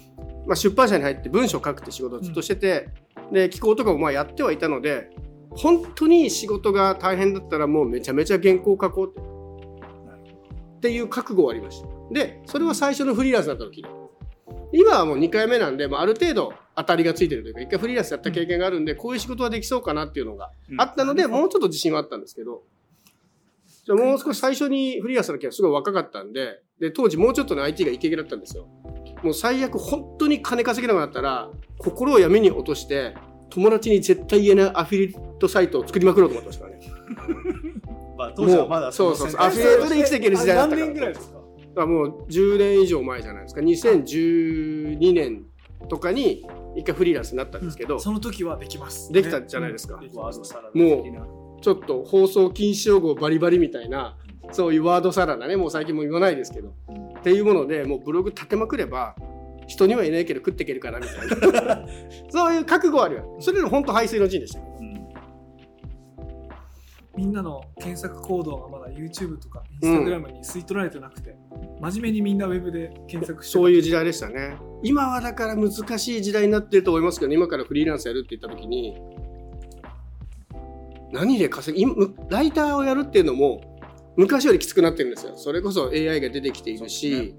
[0.45, 2.89] まあ、出版社に入って文章を書くって仕事をずっとしてて、
[3.31, 5.09] で寄稿とかもまあやってはいたので
[5.51, 9.35] 本当に仕事が大変だったらもうめちゃめちゃ原稿書こうって。
[10.75, 11.87] っていう覚悟はありました。
[12.11, 13.81] でそれは最初のフリーランスだった時。
[13.81, 13.87] で
[14.73, 20.81] 今はもう2回目なんで、まあ、ある程度当たりがついてるというか一回フリーランスやった経験があるんで、こういう仕事はできそうかなっていうのがうん。
[20.81, 22.63] あったので、もうちょっと自信はあったんですけど。
[23.85, 28.67] じゃあもう少し最初にフリーランスの時はすごい若かったんでで当時もうちょっとね IT がイケイケだったんですよ。
[29.21, 33.13] もう最悪本当に金稼げなくなったら心を闇に落として
[33.51, 36.83] 友達に絶対言えないアフィリエイトサイトを作りまくろうと思ってましたからね。
[38.17, 39.39] まあ当時はまだそうそうそう。
[39.39, 40.87] のアフィリエイトで生きていける時代だったから。
[40.87, 41.31] 何年ぐらいです
[41.75, 41.85] か？
[41.85, 43.61] もう10年以上前じゃないですか。
[43.61, 45.43] 2012年
[45.89, 49.11] とかに一回フリーランスになったんですけど、その時はできます。
[49.11, 49.99] できたじゃないですか。
[49.99, 50.09] ね。
[50.13, 54.17] ワードサラダもうちょっと放送禁止用語バリバリみたいな
[54.51, 56.75] そういうワードサラダねもう最近も言わないですけど
[57.19, 59.15] っていうものでもうブログ立てまくれば
[59.67, 61.87] 人にはいないけど食っていけるかなみたいな。
[62.29, 63.37] そういう覚悟はあるよ。
[63.39, 65.07] それでも本当排水の陣でしたけどうん。
[67.17, 71.35] みんなの検索行動がまだ YouTube とか Instagram に吸い取られてなくて、
[71.81, 74.57] 真面目にみんなウェブで検索してそういう時代でしたね。
[74.83, 78.95] 今はだから難しい時代になってると思いますけど今からフリーランスやるって言った時に
[81.11, 81.95] 何で稼ぎ今
[82.29, 83.79] ライターをやるっていうのも
[84.15, 85.33] 昔よりきつくなってるんですよ。
[85.35, 87.35] それこそ AI が出てきているし、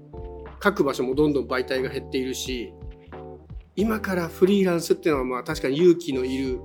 [0.63, 2.73] 書く場所もどんどん媒体が減っているし
[3.75, 6.59] 今からフリーランスっていうのはまあ確かに勇気のいる。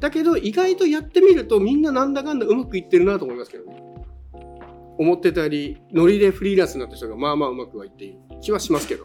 [0.00, 3.93] だけど意外とやってみるとみんななんだかんだうまくいってるなと思いますけどね
[4.98, 9.04] 思ってたよりノリでフリーランスになった人がまあまあうまくはいっている気はしますけど。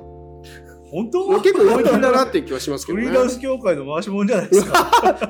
[0.91, 1.27] 本当？
[1.41, 3.05] 結構思い切りだなっていう気はしますけどね。
[3.05, 4.75] フリーランス協会の回し者じゃないですか？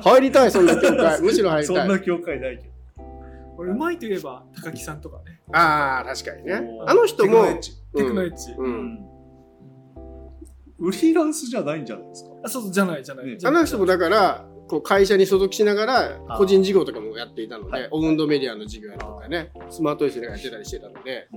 [0.04, 1.20] 入りたいそんな協会。
[1.20, 2.70] むしろ入りたそんない協会ないけど。
[3.56, 5.40] これうまいといえば高木さんとかね。
[5.52, 6.62] ああ確かにね。
[6.86, 7.72] あの人もテクノエッジ。
[7.94, 8.70] テクノエッジ、ううん。
[8.94, 8.98] ん
[10.78, 12.30] フリーランスじゃないんじゃないですか？
[12.44, 13.36] あそうじゃないじゃない、ね。
[13.36, 17.82] じゃないあの人もだからこう会社に所属しながら個人事業とかもやっていたのはい。
[17.82, 21.28] でオウンドメディアの事業やるとかねスマート S でやってたりしてたので。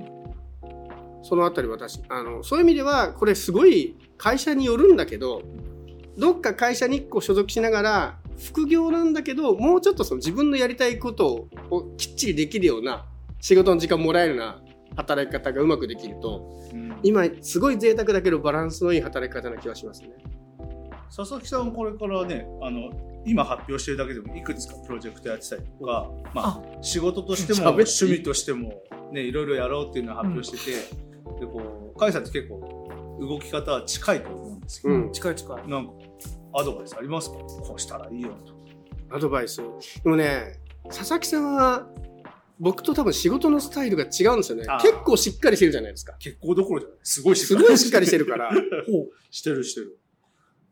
[1.26, 5.42] そのあたり私あのそういう意味ではこれすごい会社によるんだけど
[6.18, 13.06] どっか会社に1個所属しながら副業なんだけどもうちょっとその自分のやりたいことをきっちりできるような
[13.40, 14.62] 仕事の時間もらえるような
[14.98, 17.00] 働き方がうまくできるとうん。
[17.04, 20.10] 今すごい贅沢だけどバランスのいい働き方な気がしますね。
[21.16, 22.90] 佐々木さんこれからねあの
[23.26, 30.72] 今発表してるだけでもいくつかプロジェクトやってたりとか、まあ、仕事としても趣味としても、ね、いろいろやろうっていうのを発表してて、
[31.40, 32.90] でこう甲斐さんって結構
[33.22, 35.12] 動き方は近いと思うんですけど、うん。
[35.14, 35.68] 近い近い。
[35.70, 35.94] なんか
[36.56, 37.38] アドバイスありますか？
[37.38, 39.16] こうしたらいいよと。
[39.16, 39.62] アドバイス。
[40.04, 40.60] でもね
[40.90, 41.88] 佐々木さんは
[42.60, 44.66] 僕と多分仕事のスタイルが違うんですよね。
[44.82, 46.14] 結構しっかりしてるじゃないですか。
[46.20, 46.98] 結構どころじゃない。
[47.04, 48.50] すごいすごいしっかりしてるから。
[48.52, 49.10] ほう。
[49.32, 49.98] してるしてる。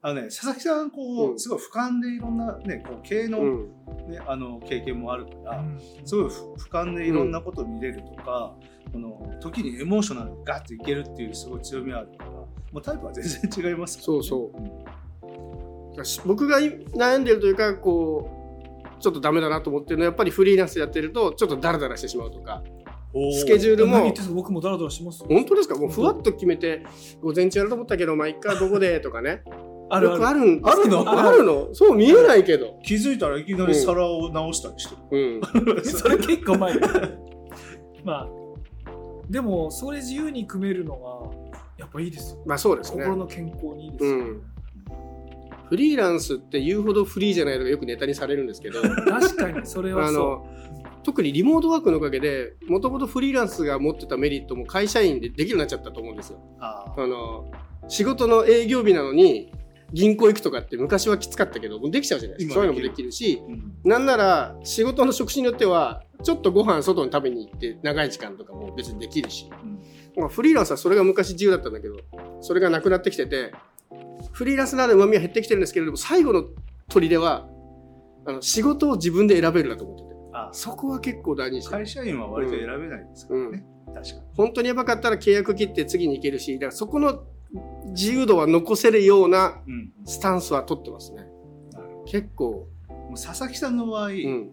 [0.03, 1.39] あのね、佐々木さんこう、うん。
[1.39, 3.67] すごい俯瞰でいろんなねこう経営の,、うん。
[4.09, 5.79] ねあの経験もあるから、うん。
[6.05, 8.55] すごいふ俯瞰でいろんなことを見れるとか、
[8.91, 14.57] この時にエモーショナルにガッといけるっていうすごい強みあるからもうタイプは全然違いますから、そうそう。
[14.57, 14.71] うん
[16.25, 18.29] 僕が悩んでるというかこ
[18.97, 22.63] うちょっとダメだなと思ってるのはやっぱりフリーランスやってるとちょっとダラダラしてしまうとか
[23.37, 25.27] スケジュールも僕もダラダラしますよ。
[25.29, 25.75] 本当ですか？
[25.75, 26.85] もうふわっと決めて
[27.21, 29.43] 午前中やると思ったけどまあ一回午後でとかね
[29.93, 30.15] あるある。
[30.15, 31.09] よくあるんですけど。
[31.09, 31.29] あるの？
[31.29, 31.69] あるの。
[31.73, 32.79] そう見えないけど。
[32.83, 35.83] 気づいたらいきなり皿を直したりしてる、うん。
[35.83, 36.73] それ結構前。
[38.03, 38.27] まあ
[39.29, 42.43] でもそれ自由に組めるのがやっぱいいですよ。
[42.45, 43.03] まあそうですね。
[43.03, 44.41] 心の健康にいいですよ、うん。
[45.69, 48.81] フリーランスって言うほどフリーじゃないのがよくネタにされるんですけど。
[49.07, 50.45] 確かにそれはそあの
[51.03, 56.39] 特にリモートワークのおかげでもともとフリーランスが持ってたメリットも会社員でできるようになっちゃったと思うんですよ。
[56.59, 57.51] ああの
[57.87, 59.51] 仕事の営業日なのに
[59.93, 62.53] 銀行行くとかって昔はきつかったけどもうできちゃうじゃないですか。
[62.53, 63.73] 今そういうのもできるしうん。
[63.83, 69.49] なんなら仕事の職種によってはちょっとご飯外に食べに行って長い時間とかも別にできるし、
[70.15, 71.97] まあ、フリーランスはそれが昔自由だったんだけど
[72.41, 73.53] それがなくなってきてて
[74.31, 76.45] フリーランスならでうまみは減ってきてるんですけれども最後の
[76.89, 77.47] 砦は
[78.25, 80.11] あの仕事を自分で選べるなと思ってて。
[80.33, 80.49] あ。
[80.53, 84.21] そこは結構大事会社員は割と選べないですからね、確かに。
[84.35, 87.23] 本当にやばかったら契約切って次に行けるしだからそこの
[87.87, 89.91] 自由度は残せるようなうん。
[90.05, 91.25] スタンスは取ってますね。
[92.05, 92.67] 結構。
[92.89, 94.51] もう佐々木さんの場合、うん。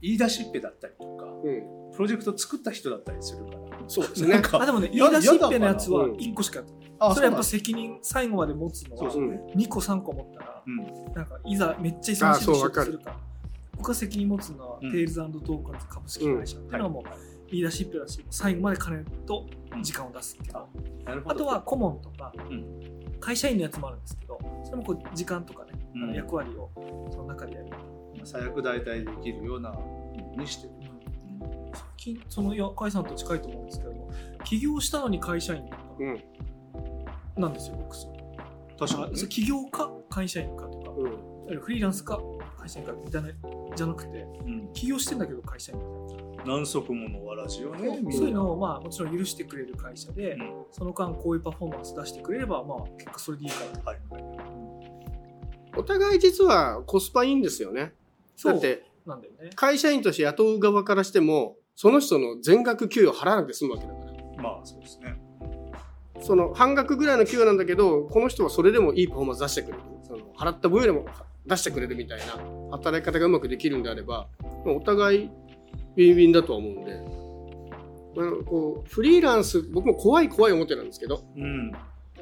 [0.00, 1.78] 言い出しっぺだったりとかうん。
[1.92, 3.58] プロジェクト作った人だったりするから。
[3.88, 4.42] そうですね。
[4.52, 9.26] あでもねや言い出しっぺのやつはうん1個しかやってない、あそれやっぱ責任最後まで持つのはそうそう。
[9.28, 11.12] ね2個3個持ったらなんだうん。
[11.14, 12.84] なんかいざめっちゃ忙しいあそうわか。
[12.84, 13.16] る仕事するから
[13.76, 14.90] 僕が責任持つのは、うん。
[14.92, 15.30] テイルズトー
[15.64, 17.02] クンズ株式会社っていうのはもう
[17.50, 19.46] 言い出しっぺだし最後まで金と
[19.82, 20.68] 時間を出すけど、
[21.04, 21.34] なるほど。
[21.34, 22.98] あとは顧問とか、うん。
[23.20, 26.70] 会社員のやつもあるんですけどそれもこう時間とかね、あのうん役割を
[27.10, 27.68] その中でやる。
[27.70, 27.76] ま
[28.22, 29.76] あ最悪代替できるような
[30.36, 30.72] にしてる。
[31.72, 34.10] 最近そのいや甲斐さんと近いと思うんですけども
[34.44, 36.18] 起業したのに会社員だっうん。
[37.34, 37.96] たなんですよ僕。
[37.96, 38.18] それ
[38.78, 40.90] 確かに、起業か会社員かとか。
[40.96, 41.38] うん。
[41.46, 42.20] あるいはフリーランスか
[42.58, 43.28] 会社員かみたいな
[43.74, 45.78] じゃなくてうん、起業してんだけど会社員
[46.48, 50.64] 何足ものわらじをね、そういうのをまあもちろん許してくれる会社で、うん。
[50.72, 53.92] その間こういうパフォーマンス出してくれればまあ結果それでいいから。
[53.92, 53.98] はい
[55.76, 57.92] お互い実はコスパいいんですよね。
[58.34, 58.52] そう。
[58.54, 59.50] だってなんだよね。
[59.54, 63.98] 会社員として雇う側からしてもその人の全額給与払わなくて済むわけだか
[64.36, 64.42] ら。
[64.42, 65.20] まあそうですね。
[66.20, 69.82] その半額ぐらいの給与なんだけどこの人はそれでもいいパフォーマンス出してくれる。
[70.02, 71.06] その払った分よりも
[71.46, 72.24] 出してくれるみたいな
[72.70, 74.28] 働き方がうまくできるんであれば
[74.64, 75.30] まあお互い
[75.98, 76.94] ウィンウィンだとは思うんで、
[78.14, 81.24] まあ、こうフリーランス僕も怖い怖い思ってたんですけど。
[81.36, 81.72] うん。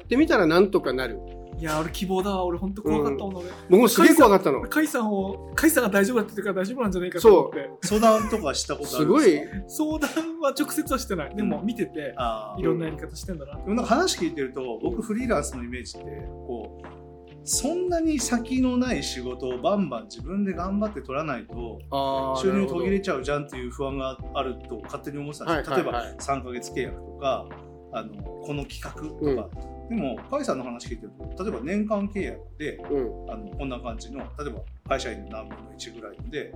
[0.07, 1.19] で見たらなんとかなる。
[1.59, 2.45] いや俺希望だわ。
[2.45, 3.49] 俺本当怖かったもん、俺。
[3.69, 4.59] 僕もすげえ怖かったの。
[4.61, 7.69] 俺甲斐さんを甲斐さんが大丈夫だって言ってから大丈夫なんじゃないかと思って。
[7.83, 9.85] 相談とかしたことあすごいるんですか？
[9.85, 11.35] 相談は直接はしてない。
[11.35, 12.15] でも見てて
[12.57, 16.07] いろんなやり方してんだなでもなんか話聞いてると僕フリーランスのイメージって
[16.47, 16.87] こう
[17.47, 21.79] そんなに先のない仕事をバンバン自分で頑張って取らないと
[22.41, 26.03] 収入途切れちゃうじゃんっていう不安があると勝手に思ってたんですよ、はいはいはい。
[26.03, 27.47] 例えば3ヶ月契約とか
[27.93, 29.57] あのこの企画とか、
[29.89, 33.31] でも甲斐さんの話聞いてると例えば年間契約でうん。
[33.31, 36.53] あのこんな感じの例えば会社員の何分の1ぐらいので、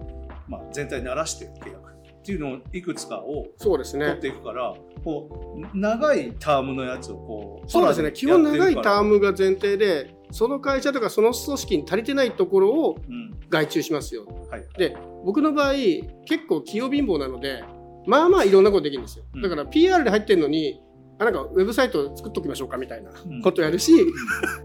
[0.50, 8.12] まあ、全体に慣らして契約っていうのをいくつかを取っていくから、こう長いタームのやつをこうそうですね。
[8.12, 13.32] 基本長いターム、ムが前提でその会社とかその組織に足りてないところをうん。
[13.52, 14.26] 外注しますよ。
[14.50, 15.74] はい、で僕の場合
[16.26, 17.64] 結構器用貧乏なので
[18.08, 19.26] まあまあいろんなことできるんですよ。
[19.34, 19.42] うん。
[19.42, 20.82] だから PR で入ってるのに
[21.20, 23.12] あなんかウェブサイト作っときましょうかみたいな。
[23.12, 23.42] うん。
[23.44, 23.94] ことやるし、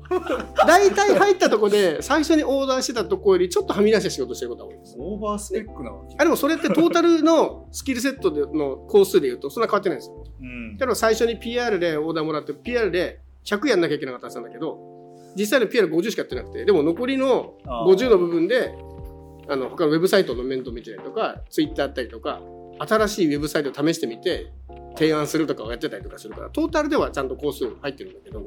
[0.67, 4.97] 大体入ったとこで最初にオーダーしてたとこよりちょっとはみ出した仕事してることが多いです。
[4.99, 10.25] オーバースペックなわけ、あでもそれってトータルのスキルセットでの工数でいうとそんな変わってないんですよ。
[10.41, 10.77] うん。
[10.79, 14.96] 例えば最初に PR でオーダーもらって PR で100やんなきゃいけなかったんだけど
[15.37, 17.95] 実際の PR50 しかやってなくてでも残りのあー。
[17.95, 18.75] 50の部分で
[19.49, 22.41] あの他のウェブサイトの面倒見てたりとか Twitter あったりとか
[22.79, 24.53] 新しいウェブサイトを試してみて
[24.97, 28.41] 提案するとかをやってたりとかするからトータルではちゃんと工数入ってるんだけど。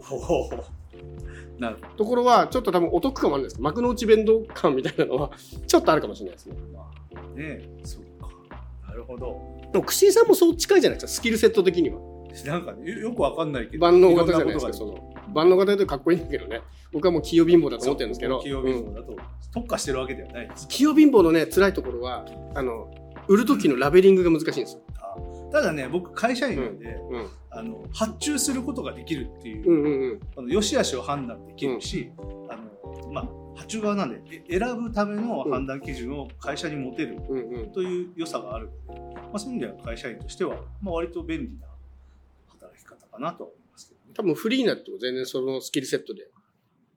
[1.60, 3.56] なるほところはちょっと多分お得感もあるんです。
[3.56, 5.32] けど幕の内弁当感みたいなのは
[5.68, 6.56] ちょっとあるかもしれないですね。
[6.56, 8.30] どまあねそうか。
[8.88, 9.60] なるほど。
[9.74, 11.12] でも串井さんもそう近いじゃないですか。
[11.12, 12.00] スキルセット的には。
[12.46, 13.82] なんかねよよくわかんないけど。
[13.82, 15.14] 万能型じゃないですかその。
[15.34, 18.40] 万能型でかっこいいんだけどね僕はもう器用貧乏だと思ってるんですけど。
[18.42, 19.16] 器用貧乏だと
[19.52, 22.92] 特化してるわけではないです、器用貧乏のね辛いところはあの
[23.28, 24.82] 売る時のラベリングが難しいんですよ、
[25.52, 30.20] ただね僕会社員なんで、うん、あの発注することができるっていう、うんうんうん。
[30.38, 32.22] あの良し悪しを判断できるし、あ
[32.56, 37.72] のまあ、発注側なんでえ選ぶための判断基準を会社に持てるうんうん。
[37.72, 41.68] という良さがあるので、まあ、そういう意味では会社員としては、まあ、割と便利な
[42.48, 44.14] 働き方かなとは思いますけどね。
[44.14, 46.28] 多分フリーになっても全然そのスキルセットで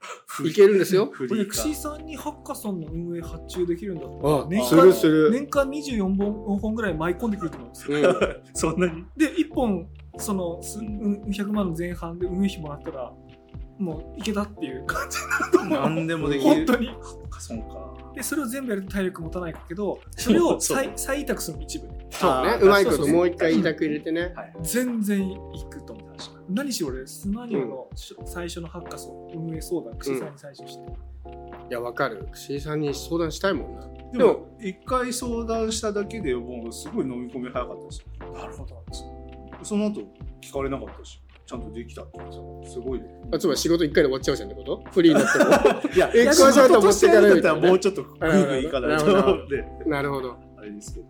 [0.45, 1.13] いけるんですよ。
[1.49, 8.11] 串井さんにハッカソンの運営発注できるんだったあら年す間るする、年間24本本ぐらい舞い込んでくると思うんですよ。
[8.11, 9.05] うん、 そんなに？
[9.17, 9.89] で1本
[10.19, 13.13] そのすうん100万の前半で運営費もらったら
[13.79, 15.81] もういけたっていう感じだと思う。
[15.81, 16.55] 何でもできる。
[16.55, 16.91] 本当に。
[17.43, 17.93] そうか。
[18.15, 22.59] でそれを全部やると体力持たないけどそれを 再再委託するの一部でそうね。
[22.61, 24.33] うまいこともう一回委託入れてね。
[24.37, 24.55] はい。
[24.63, 25.37] 全然い
[25.69, 26.02] くと思う
[26.49, 30.93] 何しろ俺スマニオのし最初のハッカソン運営相談串井さんに最初して、い
[31.71, 32.27] やわかる。
[32.33, 33.89] 串井さんに相談したいもんな。
[34.13, 38.85] でも一回相談しただけでもうすごい飲み込み早かったですなるほど。
[39.63, 40.01] その後
[40.41, 41.21] 聞かれなかったし。
[41.45, 42.25] ちゃんとできたってさ
[42.71, 43.07] すごいね。
[43.33, 44.91] あつまり仕事一回で終わっちゃうじゃんってこと？
[44.91, 45.45] フリーになっても？
[45.95, 47.69] いや一ったら持っていかないみたいなね。
[47.69, 49.07] もうちょっとグイグイいかないと
[49.87, 50.37] なるほど。
[50.57, 51.07] あれですけど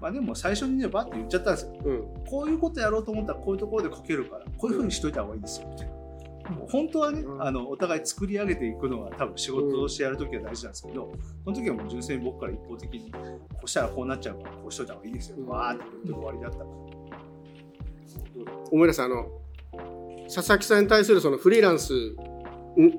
[0.00, 1.72] まあでも最初にねバッて言っちゃったんですよ。
[1.84, 2.24] うん。
[2.28, 5.94] こういうことやろうと思ったらこういうところでこけるからこういうふうにしといた方がいいですよみたいな
[6.70, 7.42] 本当はね、うん。
[7.42, 11.12] あのお互い作り上げていくのが多分仕事をしてやるときは大事なんですけど、
[11.44, 13.18] その時はもう純粋に僕から一方的にこ
[13.64, 15.46] うしたらこうなっちゃうからこうしといた方がいいですよ、うん。
[15.48, 16.70] わーって言って終わりだったから、
[18.70, 19.26] 思い出したあの
[20.32, 21.92] 佐々木さんに対するそのフリーランス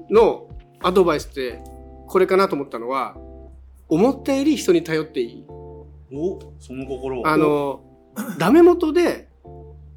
[0.10, 0.48] の
[0.82, 1.60] アドバイスって
[2.08, 3.16] これかなと思ったのは
[3.88, 5.46] 思ったより人に頼っていい
[6.12, 7.32] おその心は。
[7.32, 7.82] あの
[8.38, 9.30] ダメ元で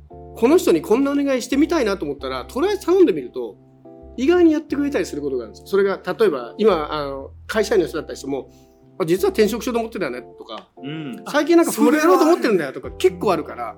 [0.09, 3.57] この人にこんなお願いしてみたいなと思ったらとりあえず頼んでみると
[4.17, 5.67] 意外にやってくれたりすることがあるんですよ。
[5.67, 8.51] それが例えば今あの会社員の人だったりしても
[8.99, 11.25] あ実は転職しようと思ってたよねとかうん。
[11.29, 13.77] 最近なんかプロやろうと思ってるんだよとか結構あるから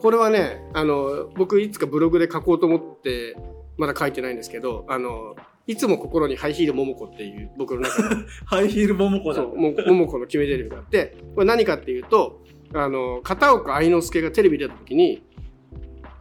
[0.00, 3.36] これはねあの僕いつかブログで書こうと思って
[3.78, 5.34] まだ書いてないんですけどあの
[5.66, 8.16] いつも心にハイヒール桃子っていう僕の中で。
[8.46, 9.36] ハイヒール桃子だ。
[9.36, 11.16] そうも桃子の決め台詞があって。
[11.34, 12.42] これ何かっていうと
[12.74, 15.22] あの片岡愛之助がテレビ出た時に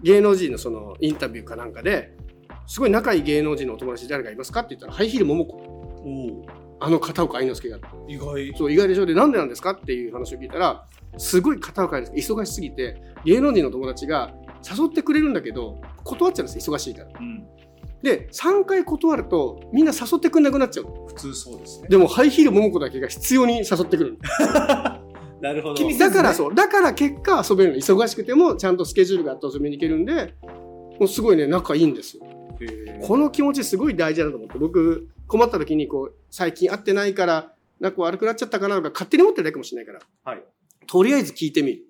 [0.04, 2.12] 芸能人のそのインタビューかなんかで
[2.68, 5.58] すごい仲いい芸能人のお友達誰かいますかって言ったらハイヒール桃子。
[5.58, 6.46] お
[6.84, 7.80] あの片岡愛之助が。
[8.08, 8.54] 意外。
[8.58, 9.06] そう意外でしょ？
[9.06, 10.86] でなんでなんですかっていう話を聞いたら
[11.18, 14.34] すごい片岡愛之助忙しすぎて芸能人の友達が
[14.68, 17.08] 誘ってくれるんだけど断っちゃうんですよ忙しいから。
[17.20, 17.46] うん
[18.02, 20.86] で3回断るとみんな誘ってくんなくなっちゃう。
[20.86, 21.88] の普通そうですね。
[21.90, 24.18] でもハイヒール桃子だけが必要に誘ってくる
[25.42, 25.76] なるほど。
[25.76, 26.56] 君だからそう。
[26.56, 30.36] だから結果遊べるの忙しくてもちゃんとスケジュールがあって遊びに行けるんで
[31.00, 32.24] もうすごいね仲いいんですよ。
[33.02, 40.32] この気持ちすごい大事だなと思って僕困った時にこう最近会ってないから仲悪くなっちゃったかなとか勝手に思ってるだけかもしれないから。
[40.32, 40.44] はい。
[40.86, 41.86] とりあえず聞いてみる。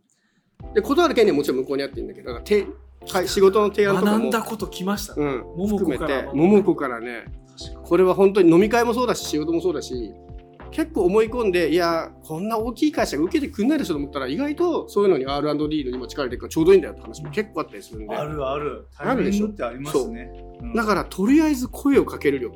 [0.73, 2.65] で断る権利はもちろん向こうにあっていいんだけどだからて
[3.09, 4.17] はい仕事の提案とかも。
[4.17, 5.15] 学んだこときました。
[5.15, 5.23] ね。
[5.23, 7.25] うん、桃子含めからて桃子からね。
[7.83, 10.13] これは本当に飲み会もそうだし仕事もそうだし
[10.71, 18.15] 結構思い込んでいやこんな大きい会社が受けてくんないでしょと思ったら意外とそういうのに R&D の今力入れてるからちょうどいいんだよって話も結構あったりするんで。
[18.15, 18.87] あるある。
[18.95, 19.49] あるでしょ？
[19.49, 20.31] タイミングってありますね。
[20.61, 20.65] う。
[20.65, 20.73] ん。
[20.73, 22.55] だからとりあえず声をかける力。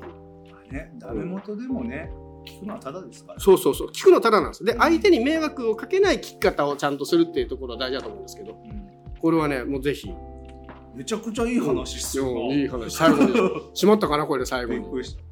[0.71, 2.09] ねダメ元でもね
[2.45, 3.87] 聞くのはただですからそうそうそう。
[3.89, 4.63] 聞くのただなんです。
[4.63, 8.53] で相手に迷惑をかけない聞き方をちゃんとするっていうところは大事だと思うんですけど。
[8.53, 8.87] うん。
[9.19, 10.09] これはねもうぜひ
[10.95, 12.29] めちゃくちゃいい話っすよ。
[12.29, 12.95] うんいい話。
[12.95, 13.33] 最後に。
[13.73, 14.79] しまったかなこれで最後に。
[14.79, 15.23] びっくりした。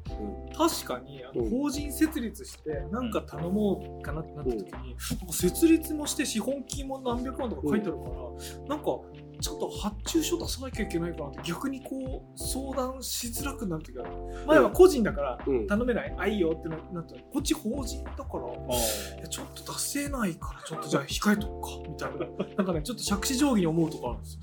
[0.56, 1.50] 確かにあのうん。
[1.50, 4.96] 法人設立してなんか頼もうかなってなった時に、
[5.32, 9.00] 設立もして資本金も何百万とか書いてあるから、なんか
[9.40, 14.46] ちょっと発注書出さなきゃいけないかなって逆にこう相談しづらくなる時がある。
[14.46, 15.66] 前は個人だからうん。
[15.66, 22.46] 頼めないあいいよってななったらこっち法人だからちょっと出せないからちょっとじゃあ控えとくかみたいな。
[22.56, 24.40] なんかねちょっと着手定規に思うとこあるんですよ。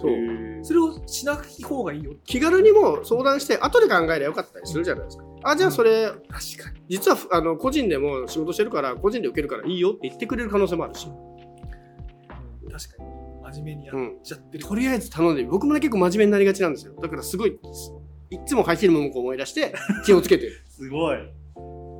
[0.63, 5.23] それをしない方がいいよ気軽にも相談して後で考えればよかったりするじゃないですか。
[5.43, 6.81] あじゃあそれ確かに。
[6.89, 12.71] 実はあの個人でも仕事してるから個人で受けるからいいよって言ってくれる可能性もあるし、うん。
[12.71, 13.20] 確かに
[13.53, 16.93] 真面目にやっちゃってる、とりあえず頼んで僕もね結構真面目になりがちなんですよ。
[17.01, 17.59] だからすごい
[18.31, 19.73] いつもハイヒール桃子を思い出して
[20.05, 20.45] 気をつけて。
[20.45, 21.17] るすごい。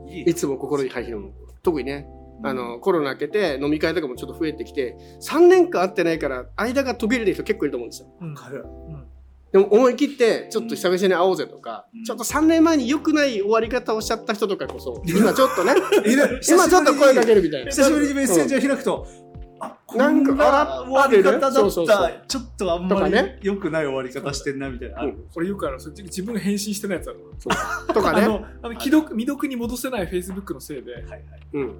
[0.08, 0.22] いい。
[0.32, 1.54] いつも心にハイヒール桃子。
[1.64, 2.08] 特にね
[2.43, 8.08] あのコロナ明けて飲み会とかもちょっと増えてきて3年間会ってないから間が途切れてる人結構いると思うんですよ。
[8.20, 8.36] うん。
[9.52, 12.04] でも思い切ってちょっと久々に会おうぜとか、うん。
[12.04, 15.74] ちょっと3年前に良くない終わり方をしちゃった人とかこそ 今ちょっとね
[16.06, 17.72] いる今ちょっと声かけるみたいな。
[17.72, 19.06] 久しぶりにメッセージを開くと、
[19.96, 21.52] なんか終わり方だった。
[21.52, 22.24] そうそうそう。
[22.28, 23.39] ちょっとあんまりとかね。
[23.42, 25.12] 良くない終わり方してんなみたいな、あるう。
[25.14, 27.20] んこれよくあるそれ自分が返信してないやつ ある
[27.94, 31.22] とかね、あのあの既読未読に戻せないフェイスブックのせいではいはい
[31.54, 31.74] うん、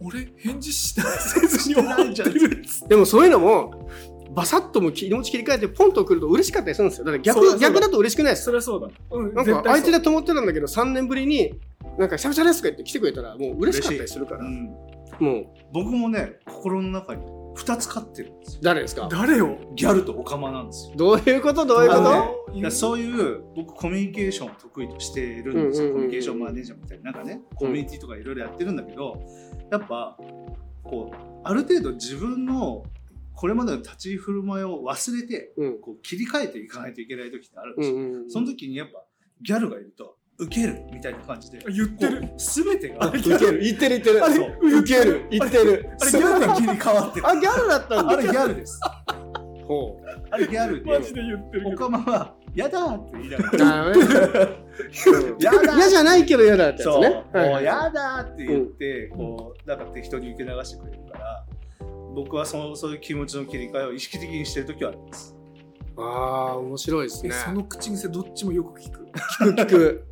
[0.00, 3.88] 俺返事しないせずに終わってるでもそういうのも
[4.30, 7.04] バサッとも気持ち切り替えてポンと来ると嬉しかったりするんですよ。
[7.04, 8.44] だから逆逆だと嬉しくないです。
[8.44, 11.60] そりゃそうだ、うん、なんかあいつで止まってたんだけど3年ぶりに
[11.98, 14.44] なんか久々ですとか言って来てくれたらもう嬉しかったりするから。
[14.44, 14.70] うん
[15.20, 15.46] もう。
[15.72, 17.22] 僕もね心の中に
[17.56, 18.60] 2つ飼ってるんですよ。
[18.62, 19.08] 誰ですか？
[19.10, 19.58] 誰よ？
[19.74, 20.96] ギャルとオカマなんですよ。
[20.96, 21.64] どういうこと？
[21.66, 26.04] どういうこあのねといやそういう僕コミュニケーションを得意としてるんですよ、うんうんうん。
[26.04, 27.12] うんコミュニケーションマネージャーみたいな。
[27.12, 29.22] なんかねコミュニティとかいろいろやってるんだけど
[29.70, 30.16] やっぱ
[30.82, 32.84] こうある程度自分の
[33.34, 35.80] これまでの立ち振る舞いを忘れてうん。
[35.80, 38.30] こう切り替えていかないといけない時ってあるんうですよ、んうん。
[38.30, 39.02] その時にやっぱ
[39.42, 41.58] ギャルがいると受けるみたいな感じで。
[41.68, 42.28] 言ってる。
[42.36, 43.08] 全てが。
[43.08, 43.60] 受ける。
[43.60, 44.78] 言ってる言ってる。
[44.78, 45.26] 受ける。
[45.30, 45.90] 言ってる。
[46.00, 47.28] あれ全てが切り替わってる。
[47.28, 48.12] あギャルだったんだ。
[48.12, 48.80] あれギャルです。
[49.66, 50.12] ほう。
[50.30, 53.92] あれギャルマジでで言ってるオカマは「やだ!」って言いながら。
[55.38, 57.64] 嫌じゃないけど嫌だってやつそう、ねもうはい。
[57.64, 61.44] やだって言って、こうなんか適当に受け流してくれるから
[62.14, 65.36] 僕はそのそういう気持ちの切り替えを意識的にしてる時はあります。
[65.96, 66.02] あ
[66.54, 67.30] あ面白いですね。
[67.32, 69.06] えその口癖どっちもよく聞く。
[69.12, 70.04] 聞く聞く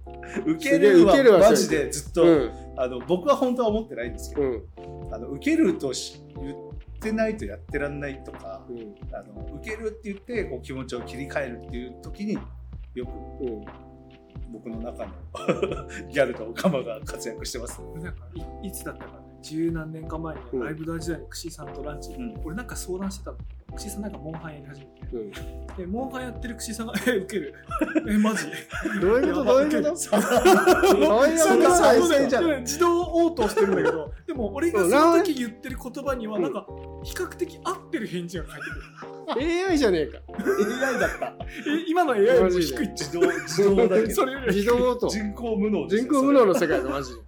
[0.47, 2.53] 受けるは受けるはマジでずっと、うん。
[2.77, 5.15] あの僕は本当は思ってないんですけど、うん。
[5.15, 6.57] あの受けるとし言っ
[7.01, 8.95] てないとやってらんないとかうん。
[9.15, 12.39] あの受けるって言ってこう気持ちを切り替えるっていう時に
[12.95, 13.11] よく
[13.45, 13.65] うん。
[14.53, 15.13] 僕の中の
[16.11, 17.81] ギャルとオカマが活躍してます。
[17.93, 18.27] 俺なんか
[18.63, 20.61] いいつだったかね十何年か前にうん。
[20.65, 22.41] ライブダー時代に串井さんとランチ、うん。
[22.45, 23.39] 俺なんか相談してたの
[23.77, 25.31] 串井さんなんかモンハンやり始めて、うん。
[25.77, 27.55] でモンハンやってる串井さんが「えウケる。
[28.09, 28.47] えマジ？
[29.01, 29.45] どういうこと？
[29.45, 29.97] どういうこと？
[29.97, 31.29] そうそう。
[31.29, 36.43] いうそんなこと再生じゃんで自動応答してるんだけどでも俺がその時言ってる言葉にはうん。
[36.43, 36.67] なんか
[37.03, 39.67] 比較的合ってる返事が返ってくる。
[39.71, 40.19] AI じゃねえか。
[40.29, 41.27] AI だった。
[41.27, 47.21] え今の AI よ低い自動自動だそれより自動と人工無能人工無能の世界だマジで。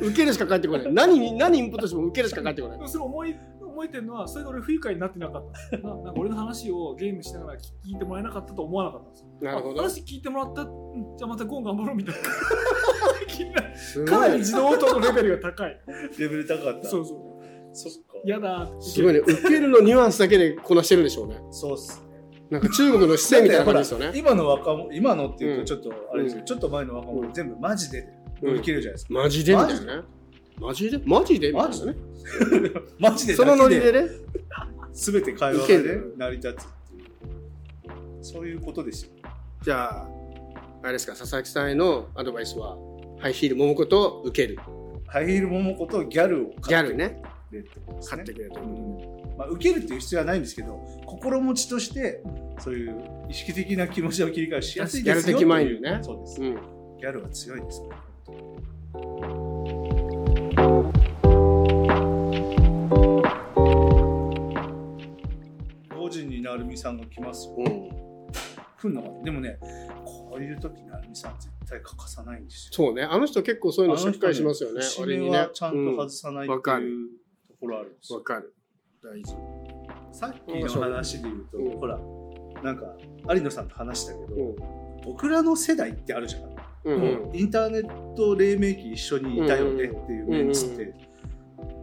[0.00, 0.92] 受けるしか返ってこない。
[0.92, 2.88] 何に何インプットしても受けるしか返ってこない。
[2.88, 3.38] それ思い思
[3.82, 5.48] 覚えてるのはそれで俺不愉快になってなかった。
[5.48, 9.28] んですよななんか俺の話をゲームしながら聞いてもらえなかったと思わなかったんですよ。
[9.42, 9.80] なるほど。
[9.80, 14.04] あ話聞いてもらった、うんじゃあまたゴン頑張ろうみたいな。
[14.06, 15.80] かなり自動音のレベルが高い。
[16.18, 17.18] レベル高かったそうそう。
[17.74, 17.98] そっか。
[18.24, 19.18] 嫌だすごいね。
[19.20, 21.40] 受けるのニュアンスだけでこなしてるんでしょうね。
[21.50, 22.02] そうっす
[22.50, 24.18] なんか中国の姿勢みたいな感じですよね。
[24.18, 25.64] 今の若者今のっていううん。
[25.64, 28.06] とちょっとあれですけど、ちょっと前の若者全部マジで
[28.42, 30.02] 乗り切れるじゃないですか、マジでみたいなね
[30.62, 30.98] マジで？
[31.04, 31.52] マジで？
[31.52, 31.94] みたいなね
[32.98, 33.34] マジ で？
[33.34, 34.08] そのノリでね？
[34.92, 35.66] 全て会話が
[36.16, 38.24] 成り立つっていう。
[38.24, 39.10] そういうことですよ。
[39.62, 40.08] じゃあ
[40.82, 42.76] あれですか佐々木さんへのアドバイスは
[43.18, 44.58] ハイヒール桃子と受ける。
[45.06, 47.22] ハイヒール桃子とギャルをギ買ってャルね。
[48.08, 48.66] 買ってくれるという
[49.36, 52.22] まあ、受けるっていう必要はないんですけど心持ちとして
[52.58, 52.96] そういう
[53.28, 55.98] 意識的な気持ちの切り替えしやすいですよギャル的マインドね。
[56.02, 56.54] そうです、うん。
[56.98, 57.88] ギャルは強いですか
[66.12, 67.56] 時になるみさんが来ますよ。
[67.58, 67.66] うん。
[68.78, 69.22] 来んのかな？
[69.24, 69.58] でもね
[70.04, 72.70] こういう時なるみさん絶対欠かさないんですよ。
[72.72, 73.02] そうね。
[73.02, 74.80] あの人結構そういうのしっかりしますよね。
[74.80, 75.48] 締割にね。
[75.52, 76.58] ちゃんとうん外さないっていう
[77.48, 78.18] ところあるんですよ。
[78.18, 78.54] わかる。
[79.02, 79.34] 大事。
[80.12, 81.80] さっきの話で言うと、うん。
[81.80, 81.98] ほら
[82.62, 82.84] なんか
[83.34, 84.56] 有野さんと話したけど、うん。
[85.04, 87.00] 僕らの世代ってあるじゃん、うん。
[87.00, 90.94] もうインターネット黎明期一緒にいたよねっていうメンツって、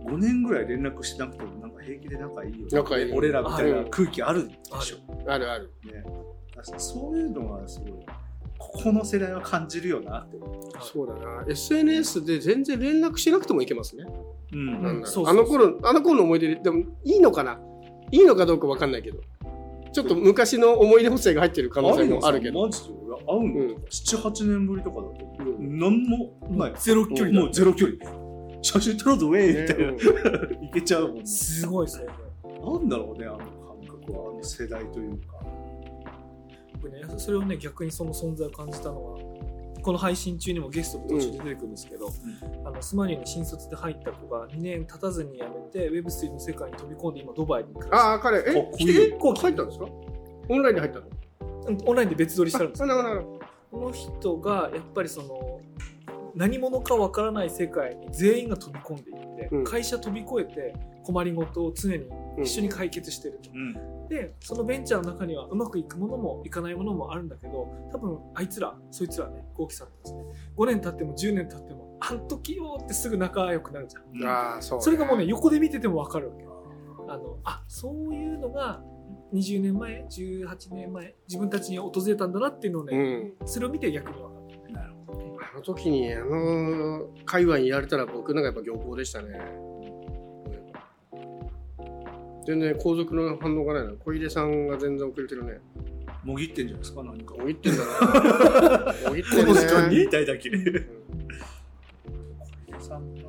[0.06, 2.66] 5年ぐらい連絡してなくてもなんか平気で仲いいよね。
[2.72, 3.12] 仲いい。
[3.12, 4.98] 俺らみたいな空気あるでしょ、
[5.28, 5.52] ある。
[5.52, 5.72] ある。
[5.86, 6.04] ね、
[6.78, 7.92] そういうのはすごい
[8.58, 10.38] ここの世代は感じるよなって。
[10.38, 11.46] 思そうだな。
[11.48, 14.06] SNS で全然連絡しなくてもいけますね。
[14.52, 17.60] う、うんあの頃あの頃の思い出ででもいいのかな？
[18.12, 19.20] いいのかどうかわかんないけど。
[19.92, 22.64] ちょっと昔の思い出補正が入ってる可能性もあるけど。
[22.64, 22.90] マジで。
[23.08, 23.84] 俺会うの、うん。
[23.90, 25.80] 78年ぶりとかだと、うん。
[25.80, 26.74] 何もない。
[26.78, 27.98] ゼロ距離だもうゼロ距離
[28.62, 31.26] 写真撮ろうぜウェイみたいな、ねいけちゃうもんね。
[31.26, 32.08] すごいですね。
[32.44, 33.48] なんだろうねあの感
[34.02, 35.40] 覚はあの世代というか。
[36.74, 39.20] 僕ねそれをね逆にその存在を感じたのは
[39.82, 42.10] この配信中にもゲストで途中で出てくるんですけど、
[42.66, 48.88] あのスマニューに新卒で入った子が2年経たずに辞めて Web3 の世界に飛び込んで今ドバイに暮らああ彼えこいい。
[48.88, 49.86] 結構入ったんですか？
[50.50, 51.06] オンラインで入ったの？
[51.86, 52.86] オンラインで別撮りしてるんですよ。
[52.86, 53.40] あなるほどなるほど。
[53.72, 55.62] この人がやっぱりその
[56.40, 59.64] 何者かわからない世界に全員が飛び込んでいって、うん。
[59.66, 60.74] 会社飛び越えて
[61.04, 62.06] 困りごとを常に
[62.38, 62.44] うん。
[62.44, 64.08] 一緒に解決してると、うん。
[64.08, 70.24] でそのベンチャーの中にはうまくいくものもいかないものもあるんだけど多分あいつらそいつらね豪輝さんたちね
[70.58, 74.04] 5年経っても10年経ってもあん時よってすぐ仲良くなるじゃん。
[74.18, 74.26] うん。
[74.26, 76.46] ああそう、それがもうね横で見てても分かるわけ。
[77.10, 78.82] あのあそういうのが
[79.34, 83.48] 20年前18年前自分たちに訪れたんだなっていうのをね、うん。
[83.48, 84.39] それを見て逆に分かる
[85.42, 89.40] あの時にあの界隈にやられたら僕なんかやっぱ行幸でしたね。
[92.46, 93.92] 全然後続の反応がないな。
[94.04, 95.60] 小出さんが全然遅れてるね。
[96.24, 97.04] もぎってんじゃないですか？
[97.04, 97.36] 何か。
[97.36, 99.54] もぎってんだな もぎってこんね。
[99.54, 100.64] の時間に言いたいだけうん。
[102.80, 103.26] さんがい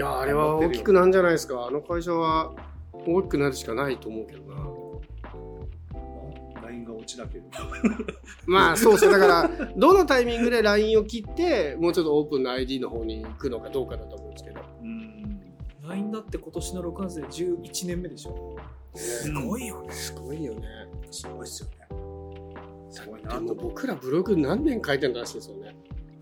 [0.00, 1.66] やあれは大きくなんじゃないですか。
[1.66, 2.52] あの会社は
[3.06, 4.51] 大きくなるしかないと思うけどな
[6.72, 7.58] LINE が落ちなければ。
[8.46, 9.12] まあそうそう。
[9.12, 14.60] だからどのタイミングで LINE を切ってもうちょっとオープンな ID の方に行くのかどうかだと思うんですけど。
[14.82, 15.40] うん。
[15.86, 18.56] LINE だって今年の6月で11年目でしょ。
[18.94, 20.62] すごいよね、すごいよね。
[21.10, 21.76] すごいっすよね。
[22.90, 23.34] すごいでな。
[23.34, 25.74] とも僕らブログ何年書いてんだらしいですよね。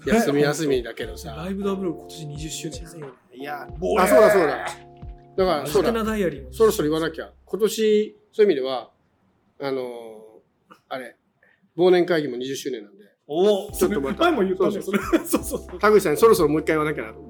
[0.06, 1.34] 休み休みだけどさ。
[1.34, 2.80] ライブダブル今年20周年。
[2.80, 4.66] ですよいやあそうだそうだ。
[5.36, 5.88] だからそうだ。
[5.88, 7.30] ハテナダイアリーもそろそろ言わなきゃ。
[7.44, 8.90] 今年そういう意味では
[9.60, 10.29] あのー
[10.90, 11.16] あれ
[11.76, 13.04] 忘年会議も20周年なんで。
[13.26, 14.24] おおちょっとまた。
[14.24, 15.00] 前も言ったねそそうれ。
[15.24, 15.78] そうそうそう。
[15.78, 17.20] 田口さんにそろそろもう一回言わなきゃなと。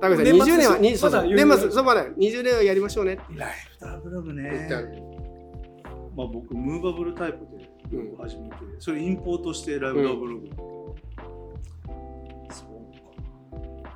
[0.00, 3.18] 田口さん年末20年は年末そうまだ20年はやりましょうね。
[3.30, 4.68] ライフダブログ言ね
[6.16, 7.70] まあ僕ムーバブルタイプで
[8.18, 10.48] 始めて、それインポートしてライブダブログ、
[12.50, 12.68] そう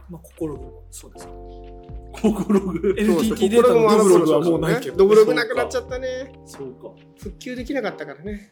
[0.09, 1.27] まあ心もそうです。
[1.27, 4.99] よか心グ NTT データのドブログはもうないけど。
[4.99, 6.33] ドブログなくなっちゃったね。
[6.45, 6.91] そうか。
[7.19, 8.51] 復旧できなかったからね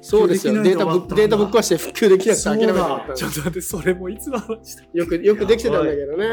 [0.00, 0.62] そうですよ。
[0.62, 2.72] データぶデータぶっ壊して復旧できなくて諦めて。
[2.72, 6.26] もらったちょっと待ってそれもいつの話だよくよくできてたんだけどね。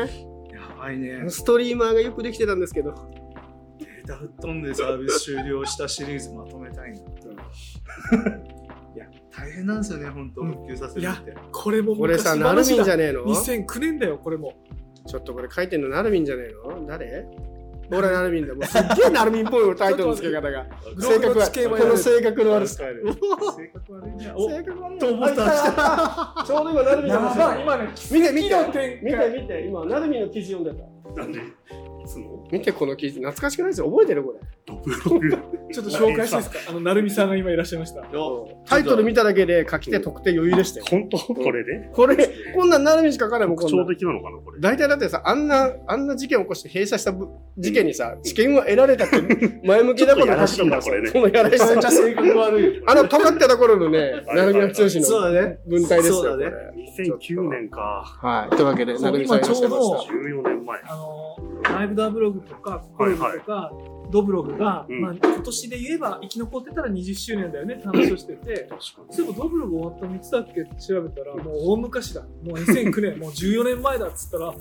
[0.51, 1.29] やばいね。
[1.29, 2.93] ストリーマーがよくできてたんですけど。
[3.77, 6.97] データ吹っ飛んでサービス終了したシリーズまとめたいな。
[8.95, 10.51] いや、大変なんですよね、本当、うん。
[10.51, 11.35] 復旧させるって。
[11.51, 14.55] これもこれさ昔ナルミンじゃねえの？2009年だよこれも。
[15.07, 16.85] ちょっとこれ書いてんのナルミンじゃねえの？
[16.87, 17.27] 誰？
[17.89, 18.53] ほらナルミンだ。
[18.53, 20.65] もうすっげえナルミンっぽいタイトルの付け方が。
[20.99, 24.33] 性格はこの性格の悪さ性格悪いね。
[24.35, 25.43] お性格悪いと思った。
[25.45, 27.61] あ ちょうど今ナルミンの話。
[27.61, 28.99] 今ね見て見て。
[29.03, 29.65] 見て見て。
[29.67, 31.21] 今ナルミンの記事読んでた。
[31.21, 31.39] なんで？
[32.09, 32.47] つの？
[32.51, 33.89] 見てこの記事、懐かしくないですよ。
[33.89, 34.23] 覚えてる？
[34.23, 34.39] これ。
[34.65, 35.29] ドブログ。
[35.71, 38.01] ちょっと紹介していいですかあの、なるみさんが今いらっしゃいました。
[38.65, 40.85] タイトル見ただけで書き手特定余裕でしたよ。
[40.89, 41.17] 本当？
[41.17, 41.89] これで？
[41.93, 43.75] これ、こんなんなるみしか書かないもん、こ特。
[43.75, 44.59] 徴的なのかな、これ。
[44.59, 52.83] 大体だってさ、あんな、あんな事件を起こして閉鎖したぶ事件にさ、知見は得られたって前向きなこと書くんだこれねそのやらしさめっちゃ性格悪い。
[52.87, 55.59] あの、尖ってた頃のね、はいなるみは剛そうのだね。
[55.67, 56.55] 文体ですよ、こそうだね
[56.97, 57.11] れ。
[57.13, 58.03] 2009年か。
[58.21, 58.55] はい。
[58.55, 60.13] というわけで、そうなるみさんいらっしゃいま今ちょうどした。
[60.13, 60.79] 14年前。
[60.85, 61.37] あの、
[61.77, 63.71] ライブダーブログとか、コログとか、
[64.11, 65.01] ドブログが、うん。
[65.01, 68.69] まあ、今年で言えば生き残ってたら20周年だよねって話をしてて、
[69.11, 72.21] そういえばドブログ終わったのいつだっけって調べたら、もう大昔だ。
[72.21, 74.57] もう2009年、もう14年前だっつったら、も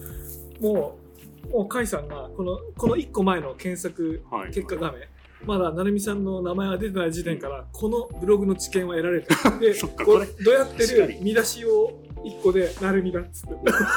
[0.60, 4.22] う、もう甲斐さんが、この、この1個前の検索。
[4.52, 5.02] 結果画面、
[5.46, 9.60] まだ成美さんの名前が出てない時点から、このブログの知見は得られてる。
[9.60, 10.26] で、 ここれ。
[10.26, 13.54] うどうやってる見出しを1個で、成美だっつって。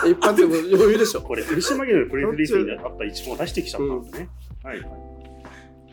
[0.09, 1.21] 一発でも余裕でしょ。
[1.23, 4.29] これ、鳥島家のプレスリースにあった一文を出してきちゃったんですね。
[4.63, 4.79] はい。
[4.79, 4.81] っ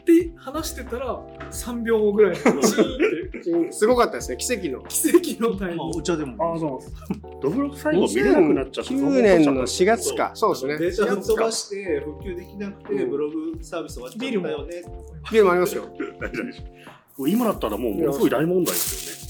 [0.09, 1.21] て話してたら、
[1.51, 4.83] 3秒後ぐらいにチーンって、すごかったですね、奇跡の。
[4.89, 5.99] 奇跡のタイミまあング。
[5.99, 6.53] お茶でも。
[6.53, 7.43] ああ、そう。
[7.43, 8.91] ドブログ最後見れなくなっちゃった。
[8.95, 10.31] 2009年の4月か。
[10.35, 10.79] そうですね。
[10.79, 14.83] データ飛ばしして復旧できなくて、うんブログサービス終わっちゃったよね。
[15.31, 15.85] ビールもありますよ。
[17.27, 19.28] 今だったらもうものすごい大問題です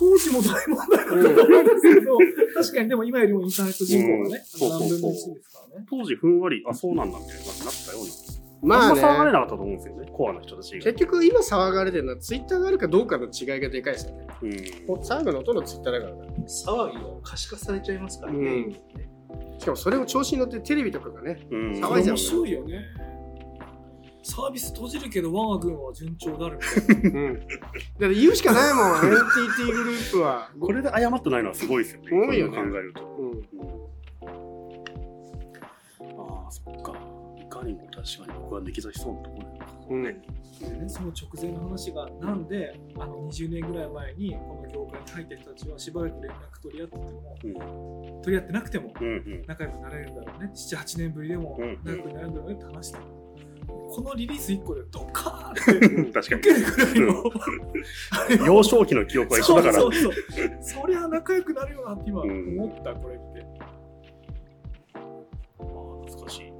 [0.00, 2.18] 当時も大問題だったと思うんですけど、
[2.54, 5.86] 確かにでも今よりもインターネット人口がね、うん何分の1ですからね。
[5.90, 8.40] 当時ふんわり、あ、そうなんだみたいな感じになったような。
[8.62, 9.32] まああんま騒がれね。
[9.32, 10.10] なかったと思うんですよね。
[10.10, 10.84] コアな人たちが。
[10.84, 14.26] 結局今騒がれてるのはツイッターがあるかどうかの違いがでかいですよね。
[14.88, 15.04] うん。
[15.04, 16.44] 最後の音のツイッターだからね。
[16.46, 18.38] 騒ぎが可視化されちゃいますからね。
[18.38, 18.76] うん
[19.58, 21.46] しかもそれを調子に乗ってテレビとかがね。
[21.50, 21.72] うん。
[21.72, 22.80] 騒いじゃう面白いよね。
[24.22, 26.62] サービス閉じるけど我が軍は順調だるみ
[27.02, 27.20] たいな。
[27.20, 27.34] うん。
[27.38, 27.46] だっ
[27.98, 30.50] て言うしかないもん、NTT グループは。
[30.60, 32.08] これで謝ってないのはすごいですよね。
[32.12, 33.02] 多いよねそううの考えると。
[33.18, 33.40] うん。
[36.20, 36.92] ああ、そっか。
[37.38, 40.02] いかにも確かに僕は抜き差しそうなところだようん。
[40.02, 49.44] でね、その直前の話が、なんであの20年ぐらい前にこの業界に入った人たちはしばらく連絡取り合ってても、取り合ってなくてもうんうん。
[49.46, 53.04] 仲良くなれるんだろうね、7、8年ぶりでもうん仲良くなれるんだろうねって話してる。
[53.90, 57.22] このリリース1個でドカーンってうん確か受けるぐらいの、
[58.38, 58.46] に。
[58.46, 59.74] 幼少期の記憶は一緒だから。
[59.74, 63.46] そうそうそうそりゃ仲良くなるよなって今うん思った、これって。
[64.94, 65.00] ああ、
[66.06, 66.52] 懐かしい。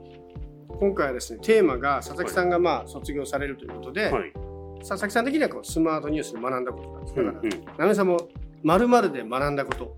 [0.68, 4.32] 今回はですね、テーマが佐々木さんがまあ卒業されるということで、はい。
[4.80, 7.14] 佐々木さん的にはこうスマートニュースで学んだことなんです。
[7.14, 8.28] だから、うんうんさんも
[8.62, 9.96] 〇〇で学んだこと。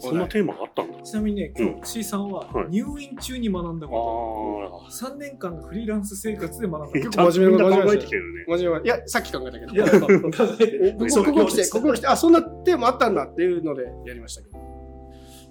[0.00, 1.02] そんなテーマがあったんだ。
[1.02, 4.90] ちなみにね、今日、C さんははい入院中に学んだあこあ。
[4.90, 6.98] と、3年間のフリーランス生活で学んだこと。
[6.98, 8.44] 結構真面目な考え真面目なてきてるね。
[8.48, 9.72] 真面目ないや、さっき考えたけど。
[9.72, 14.58] いや、ここ来て、ここ来て、あ、そんなテーマあったんだっていうのでやりましたけど。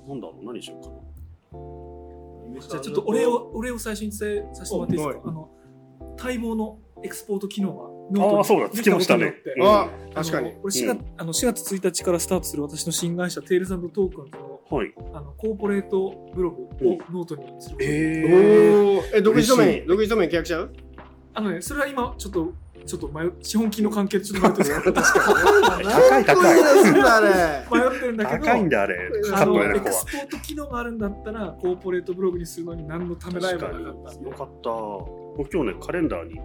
[0.08, 1.12] なんだろう、何しようかな。
[2.60, 5.50] じゃあちょっとお礼を、お礼を最初に伝えさせてもらっていいですか、はいあの、
[6.18, 10.52] 待望のエクスポート機能があーそうだつきましたねうんあ、確かに。
[10.54, 14.94] これ4月,、あの4月1日からスタートする私の新会社、テールズトークンのはい。
[15.14, 20.74] あのコーポレートブログをノートにするえおーえ、独自ドメイン、独自ドメイン契約しちゃう？
[21.34, 22.54] あのね、それは今、ちょっと、
[22.86, 26.60] ちょっと迷う資本金の関係でちょっと迷ってるんですけど高い高い。
[26.60, 27.30] いですんだ、あれ。
[27.92, 29.12] 迷ってるんだけど、高いんだ、あれ。
[29.30, 33.94] カあのエクスポート機能があるんだったら、コーポレートブログにするのに何のためらいもなかったよ
[34.32, 34.70] かった。
[35.38, 36.40] 僕今日ね、カレンダーに、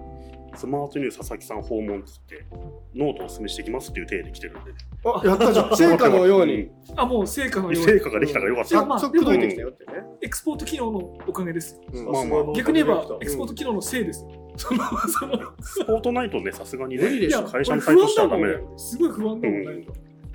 [0.57, 2.47] SmartNews佐々木さん訪問っつって、
[2.95, 4.73] ノートをお勧めしてきますっていう体で来てるんで、
[5.05, 5.71] あ、やったじゃん。
[5.77, 6.71] 成果のように。
[6.97, 8.71] あ、もう成果のように成果ができたからよかった。
[8.71, 9.93] でもまあ早速届いてきたよってね。
[10.23, 11.81] エクスポート機能のおかげです。
[11.93, 14.27] うんまあまあ逆に言えば、エクスポート機能のせいです。
[14.57, 18.73] その、その、スポートナイトね、さすがにね無理でしょ、会社のサイトしたらダメだよ。
[18.77, 19.87] すごい不安だもんね。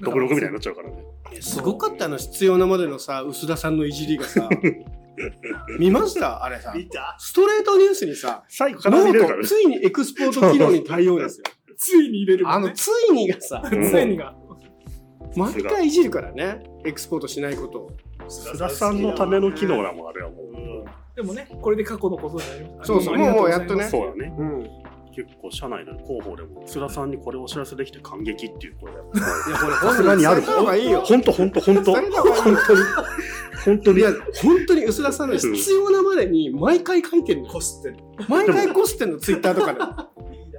[0.02, 1.04] ドブログみたいになっちゃうからね。
[1.40, 4.50] すごかったの、必要なまでのさ、薄田さんのいじりがさ。
[5.80, 6.44] 見ました？
[6.44, 6.74] あれさ。
[6.76, 7.16] 見た？
[7.20, 9.12] ストレートニュースにさ、最後からね。
[9.44, 11.44] ついにエクスポート機能に対応ですよ。
[11.78, 12.72] ついに入れるもあの。
[12.72, 14.36] ついにがさ、うんついにが。
[15.36, 16.62] 毎回いじるからね。
[16.86, 17.92] エクスポートしないことを。
[18.28, 21.16] 須田さんのための機能だもん、あれはもう。
[21.16, 22.88] でもね、これで過去のことになります。
[22.88, 24.34] そうそうもうやっとねそうだね。
[24.38, 24.81] うん。
[25.12, 28.98] い結構、社内の広報でも、須田さんにこれをお知らせできて感激っていう声が。
[29.00, 30.42] や、これ、さすがにある。
[30.42, 31.94] ほんとほんとほんと。
[31.94, 32.62] 伝えた方がいいよ。
[33.66, 34.00] 本当に。
[34.00, 37.54] いや、本当に薄田さんの必要なまでに毎回書いてるのよ。
[37.54, 38.04] こすってる。
[38.28, 39.80] 毎回こすってんの、ツイッターとかで。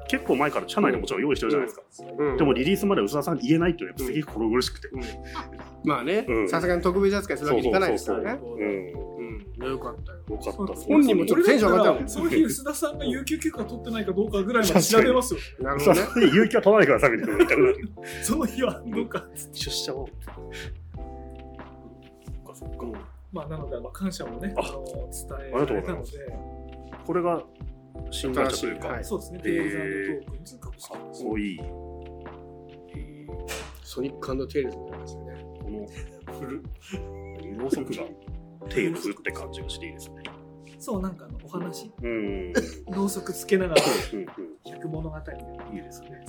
[0.08, 2.12] 結構前から社内でもちろん用意してるじゃないですか。
[2.18, 4.88] うんでもリリースまで薄田さんに言えないっていうのはやっぱすげえ心苦しくて。
[5.84, 8.40] まあねう、んさすがに特別扱いするわけにいかないですからね。
[9.58, 10.18] よかったよ。
[10.28, 10.74] よかった。
[10.82, 15.40] 本人もちょっとテンション上がったもんその日、須田さんが有給休暇取ってないかどうかぐらいまで調べますよ。
[15.58, 15.98] 薄なるほどね。
[16.00, 17.62] 田さんに勇気は取らないでくださいみたいなの言ったら、
[18.24, 19.26] その日はどうか。
[19.52, 20.08] 出社を。
[20.24, 20.34] そっ
[22.44, 22.86] かそっか。
[23.32, 24.94] まあ、なので、まあ、感謝もね、ああの伝
[25.40, 26.18] えありがとうございられたのますで、
[27.06, 27.42] これが
[28.10, 31.58] 新会社というか、はいそうですね、えーテイルズトークンズ株式かっ会社こいい。
[31.60, 33.32] えー
[33.84, 35.44] ソニックテイルズになりましたね。
[35.62, 35.86] この
[36.38, 36.62] フル、
[37.58, 38.04] ろうそくが
[38.70, 40.22] テールズって感じがしていいですね。
[40.78, 42.08] そう、なんかあのお話、うん。
[42.08, 42.10] う
[42.50, 42.52] ん
[42.94, 44.26] ろうそくつけながら、うん
[44.64, 45.42] 百物語みたいな
[45.72, 46.24] いいですね。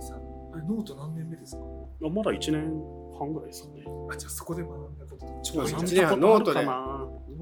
[0.00, 0.14] さ
[0.52, 1.62] あれ、ノート何年目ですか？
[2.04, 2.82] あまだ1年
[3.18, 3.84] 半ぐらいですかね。
[4.12, 6.64] あ、じゃあそこで学んだこと超一年半ノートで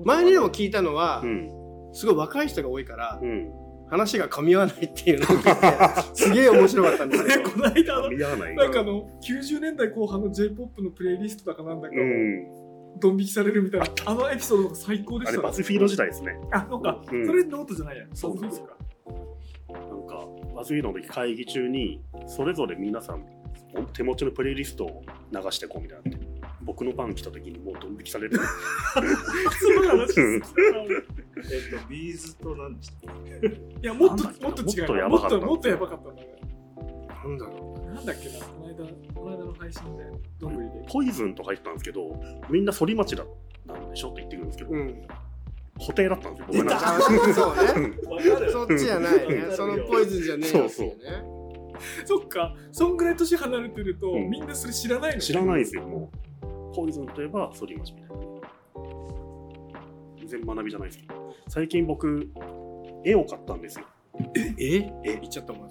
[0.05, 1.51] 前にでも聞いたのはう、ん。
[1.93, 3.51] すごい若い人が多いからう、ん。
[3.91, 7.43] 話が噛み合わないっていうのを聞いて、 すげえ面白かったんですけど。
[7.51, 8.57] この間あの、見合わない。
[8.57, 12.64] なんかあの、90年代後半の J-POP のプレイリストだかなんだかうを、ん。
[13.01, 15.49] ドン引きされるみたいな、あのエピソードが最高であれ、したね。
[15.49, 16.39] BuzzFeed時代ですね。
[16.53, 17.27] あ、なんか、うん。
[17.27, 18.05] それノートじゃないや。
[18.15, 18.77] そうそうですか。
[19.73, 23.25] なんか、 BuzzFeedの時会議中に、それぞれ皆さん、
[23.93, 26.17] 手持ちのプレイリストを流してこうみたいにな。
[26.17, 26.27] って、
[26.63, 28.43] 僕の番来た時にもうドン引きされて、そ
[29.83, 33.15] の話えっと、ビーズと何でしたっ
[33.83, 34.85] いや、もっと、もっと違う。
[34.85, 35.47] もっとやもっと、ばかった。
[35.47, 36.29] もっとやばかったんだね。
[37.25, 40.05] なんだろなんだっけな、この間、この間の配信で、
[40.39, 40.85] どんぐりで。
[40.89, 42.21] ポイズンとか言ってたんですけど、
[42.51, 43.25] みんな反町だ
[43.67, 44.75] なんでしょって言ってくるんですけど、う。
[44.75, 45.07] うん。
[45.79, 47.01] 固定だったんですよ、僕なん
[47.35, 47.63] そうね。
[48.07, 49.47] わかるそっちじゃないね。
[49.51, 51.25] そのポイズンじゃねえよっていうね。
[52.05, 56.11] そっか、そんぐらい年離れてると、うんみんなそれ知らないの知らないですよ、も
[56.43, 56.75] う。
[56.77, 58.15] ポイズンといえば反町みたいな。
[60.19, 61.35] 全然学びじゃないですけど。
[61.49, 62.31] 最近僕、
[63.05, 63.87] 絵を買ったんですよ。
[64.37, 65.19] ええ？
[65.21, 65.69] 言っちゃったもん。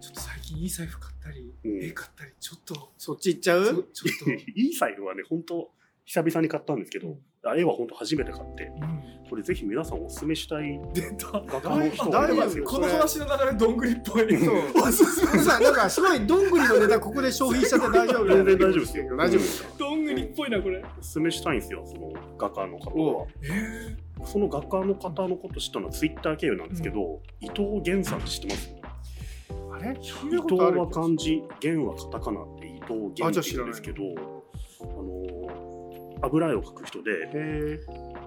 [0.00, 1.84] ちょっと最近いい財布買ったり、うん。
[1.84, 3.64] 絵買ったり、ちょっと、そっち行っちゃう？
[3.64, 5.70] ちょっと、 いい財布はね、本当
[6.04, 10.80] 久々に買ったんですけど、あ絵は本当初めて買って、うんこれぜひ皆さんお勧めしたい。
[11.22, 12.64] 画家の人がいますよ。
[12.64, 14.38] この話の流れ、どんぐりっぽい。
[14.42, 14.54] そう。
[14.74, 18.24] おすすめさ、 なんかすごいどんぐりのネタここで消費しちゃって大丈夫？
[18.26, 19.16] 全然大丈夫ですよ。
[19.18, 20.78] 大丈夫ですかどんぐりっぽいな、これ。
[20.78, 20.82] お
[21.14, 23.26] 勧めしたいんですよ、その画家の方は。
[23.42, 28.77] えその画家の方のこと知ったのはツイッター経由なんですけど、伊藤源さんって知ってます？
[29.78, 29.92] あれ？
[29.92, 34.02] 伊藤は漢字、源はカタカナって伊藤源あって言うんですけど、
[34.80, 37.80] あの油絵を描く人で。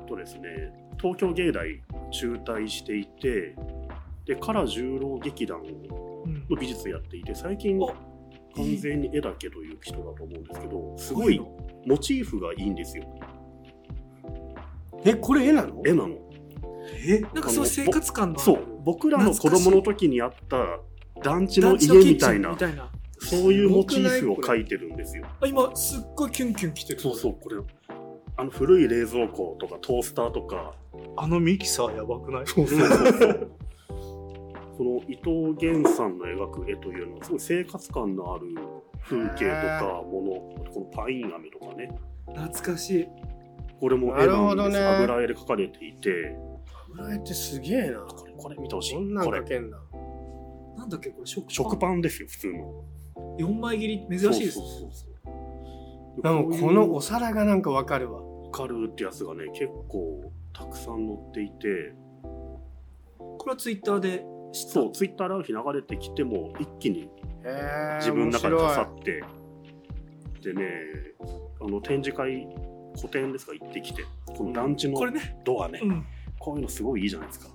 [0.07, 1.67] とですね、東京芸大
[2.11, 3.55] 中退していて、
[4.25, 5.63] で、唐十郎劇団う
[6.29, 6.45] ん。
[6.49, 7.87] の美術やっていて、最近お
[8.55, 11.47] 完全に絵だけという人だと思うんですけど、すごいの？
[11.85, 13.05] モチーフがいいんですよ。
[15.05, 15.81] え、これ絵なの？
[15.85, 16.15] 絵なの。
[17.07, 20.57] えなんかそういう生活感のそう、僕らの子供の時にあった
[21.23, 22.89] 団地の家みたいな、みたいな。
[23.19, 25.25] そういうモチーフを描いてるんですよ。
[25.39, 26.99] あ今、すっごいキュンキュン来てる。
[26.99, 27.57] そうそう、これ。
[28.37, 30.73] あの古い冷蔵庫とかトースターとか、
[31.17, 32.47] あのミキサーやばくない？
[32.47, 33.51] そうそうそうそう。
[34.77, 38.47] この伊藤源さんの描く絵というのは、すごい生活感のある
[39.03, 41.91] 風景とかもの、このパイン飴とかね、
[42.27, 43.07] 懐かしい。
[43.79, 44.37] これも絵なんです。
[44.37, 46.35] ほどね油絵で描かれていて、
[46.93, 47.99] 油絵ってすげえな。
[47.99, 48.93] これこれ見てほしい。
[48.95, 49.77] こんなん描けんだ。
[50.81, 51.53] なんだっけ、これ食パン。
[51.53, 52.83] 食パンですよ、普通の。
[53.37, 54.67] 4枚切り、珍しいですそう。
[54.67, 55.05] そうそうそ
[56.19, 58.21] うでもこのお皿がなんかわかるわ。
[58.21, 64.25] わかるってやつがね、結構たくさん載っていて、これはツイッターで。
[64.53, 67.09] そう、ツイッターである日流れてきても、一気に。
[67.99, 69.23] 自分の中で刺さ面って、
[70.41, 70.69] でね、
[71.61, 72.47] あの展示会、
[72.99, 74.03] 個展ですか、行ってきて、
[74.35, 75.39] この団地のこれね。
[75.45, 76.05] ドアね、うん。
[76.39, 77.47] こういうのすごいいいじゃないですか。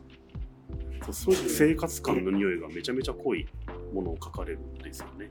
[1.12, 3.46] そうそういう生活感の匂いがめちゃめちゃ濃い
[3.92, 5.30] ものを描かれるんですよね。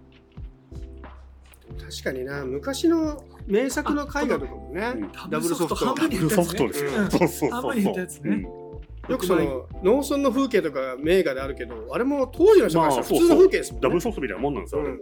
[1.79, 4.93] 確かにな、昔の名作の絵画とかもね。
[4.95, 5.75] うん、ダブルソフト。
[5.75, 6.91] 半分に減ったやつねソフトですよ。
[6.91, 7.11] うん。
[7.11, 8.65] そうそうそう
[9.09, 13.83] よくその農村の風景とか名画であるけど、あれも当時の人からしたら普通の風景ですもんね。
[13.83, 14.97] ダブルソフトみたいなもんなんですよ、うんあれ。
[14.97, 15.01] も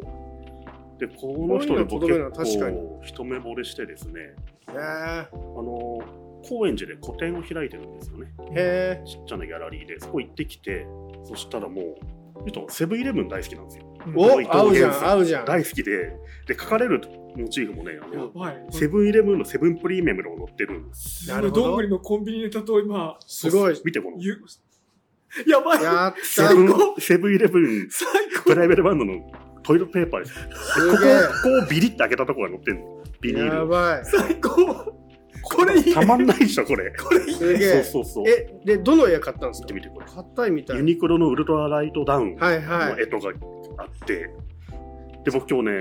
[1.00, 2.78] で、この人で僕結のは確かに。
[2.78, 4.20] 構一目惚れしてですね、
[4.74, 6.00] へあの、
[6.48, 8.34] 高円寺で個展を開いてるんですよね。
[8.56, 9.02] え。
[9.04, 10.86] へちっちゃなギャラリーで、そこ行ってきて、
[11.24, 11.96] そしたらもう、
[12.46, 13.94] えっとセブンイレブン大好きなんですよ。
[14.08, 14.12] え。
[14.16, 15.46] お合うじゃん、合うじゃん。
[15.46, 16.18] 大好きで、
[16.48, 17.02] で、書かれる
[17.36, 18.66] モチーフもね、あの、はい。
[18.72, 21.30] セブンイレブンのセブンプリメムロを載ってるんです。
[21.30, 23.82] なるほどどんぐりのコンビニネタと今、すごい。
[23.84, 24.18] 見てこの。
[24.20, 24.38] ゆ
[25.48, 26.54] やばいやっセた。
[26.54, 26.70] ブン、
[27.00, 28.08] セブンイレブン最
[28.46, 29.32] プライベートバンドの
[29.64, 30.34] トイレットペーパーです。
[30.34, 30.40] す
[30.92, 30.98] ここ。
[30.98, 33.04] ここをビリって開けたところが載ってるの。
[33.22, 33.56] ビニール。
[33.56, 34.06] やばい。
[34.06, 35.03] 最高
[35.44, 36.92] これいいたまんないでしょ、これ。
[36.92, 37.84] これいいすげえ。
[37.84, 38.26] そうそうそう。
[38.28, 39.74] え、で、どの絵買ったんですか？
[39.74, 40.06] 見てみて、これ。
[40.08, 40.78] 硬いみたい。
[40.78, 43.04] ユニクロのウルトラライトダウンのはいはい。
[43.04, 43.30] 絵とか
[43.78, 44.30] あって、
[45.26, 45.72] で、僕今日ね、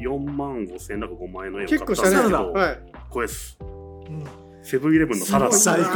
[0.00, 1.88] 4万5千円だか5万円の絵を買ったん。
[1.88, 2.78] ですけど、はい。
[3.10, 3.58] これです。
[3.60, 4.24] うん
[4.64, 5.52] セブンイレブンのサラダ。
[5.52, 5.88] 最高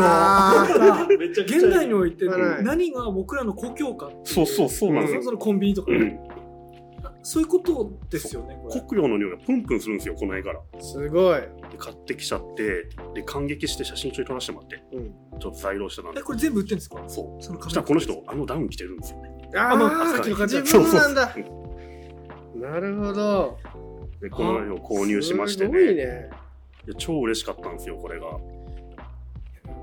[1.44, 6.18] 現代においてはい何が僕らの故郷かっていそうそうそうなんですよそのコンビニとかね、うん。
[7.28, 8.80] そういうことですよねこれ。
[8.88, 10.60] 黒曜の匂いがプンプンするんですよこの絵から。
[10.80, 11.40] すごい。
[11.40, 15.40] で買ってきちゃってで感激して写真一緒に撮らせてもらってうん。
[15.40, 17.02] ちょっと在廊してたんでえこれ全部売ってるんですか？
[17.08, 17.42] そう。
[17.42, 19.30] そしたらこの人あのダウン着てるんですよね。
[19.56, 21.34] あのあ、さっきの感じ自分なんだ。
[21.34, 21.40] そ。
[22.54, 23.58] う なるほど。
[24.20, 25.94] でこの絵を購入しましてすごいね。
[25.94, 26.30] ね。
[26.86, 28.26] いや超嬉しかったんですよこれが。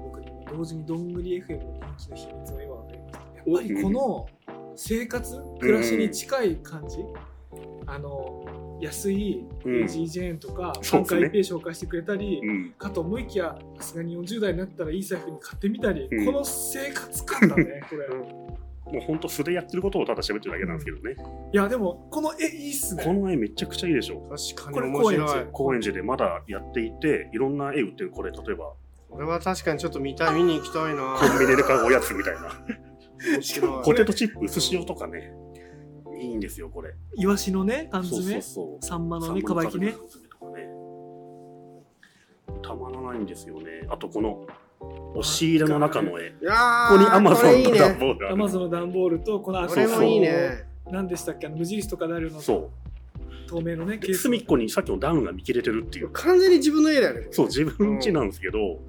[0.06, 0.22] 僕
[0.58, 4.26] 同時にどんぐり FM の人気の秘密を今分かりましたやっぱりこの
[4.76, 6.98] 生活暮らしに近い感じ、
[7.88, 8.46] あの
[8.82, 9.84] 安いうん。
[9.86, 12.74] AGJN とか3そう回ペイ紹介してくれたり、うん。
[12.78, 16.26] かと思いきやさすがに40代になったらいい財布に買ってみたり、うん。
[16.26, 18.20] この生活感だね これ、うん。
[18.94, 21.16] もうほんと素でやってることをただ喋ってるだけなんですけどね、
[21.54, 23.04] いやでもこの絵いいっすね。
[23.04, 24.20] この絵めちゃくちゃいいでしょ。
[24.30, 25.16] 確かにこれ面白い。
[25.18, 25.50] 高円。
[25.52, 28.74] 高円寺でまだやっていていろんな絵売ってるこれ例えば。
[29.10, 31.16] これは確かにちょっと見たい、見に行きたいな。
[31.20, 32.52] コンビニで買うおやつみたいな。
[33.34, 33.86] 面白い。
[33.86, 35.34] ポテトチップ薄塩とかね
[36.24, 36.94] いいんですよこれ。
[37.16, 38.86] イワシのね缶そう詰そうそう。
[38.86, 40.68] サンマのねかば焼きねサンマの缶詰とかね。
[42.62, 43.88] たまらないんですよね。
[43.90, 44.46] あとこの
[45.16, 46.30] 押し入れの中の絵。
[46.42, 47.80] いやここにアマゾンのいいね。
[47.80, 50.66] 段ボールがあるアマゾンの段ボールとこのこれもいいね。
[50.92, 51.48] 何でしたっけ？
[51.48, 52.42] あの無印とかであるの。
[52.42, 52.72] そ
[53.48, 56.10] 透明のねうで隅っこにさっきのダウンが見切れてるっていう。
[56.10, 57.28] 完全に自分の家だよね。
[57.32, 58.80] そう自分家なんですけど、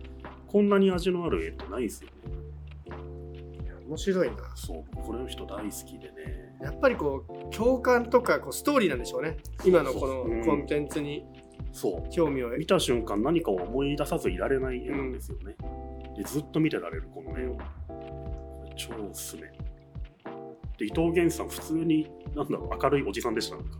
[0.49, 2.11] こんなに味のある絵ってないんですよ。
[2.11, 2.15] ね
[3.89, 4.37] 面白いな。
[4.55, 9.37] そうこれの人大好きでねやっぱりこう共感とかこうストーリーなんでしょうね。
[9.65, 11.25] 今のこうんのコンテンツに。
[11.73, 12.11] そう。
[12.11, 12.49] 興味を。
[12.51, 15.57] 見た瞬間何かを思い出さずいられない絵なんですよね、
[16.17, 17.59] でずっと見てられるこの絵を。
[18.77, 19.43] 超おすすめ。
[20.79, 23.79] で伊藤源さん普通になんだろう明るいおじさんでしたなんか。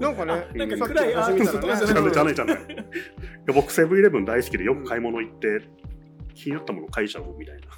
[0.00, 0.78] なんかね、なん。
[0.78, 2.74] か暗いアーティストとかじゃなくてじゃないじゃないじゃない。
[2.74, 2.84] いや
[3.54, 5.60] 僕セブンイレブン大好きでよく買い物行って
[6.34, 7.68] 気になったもの買いちゃうみたいな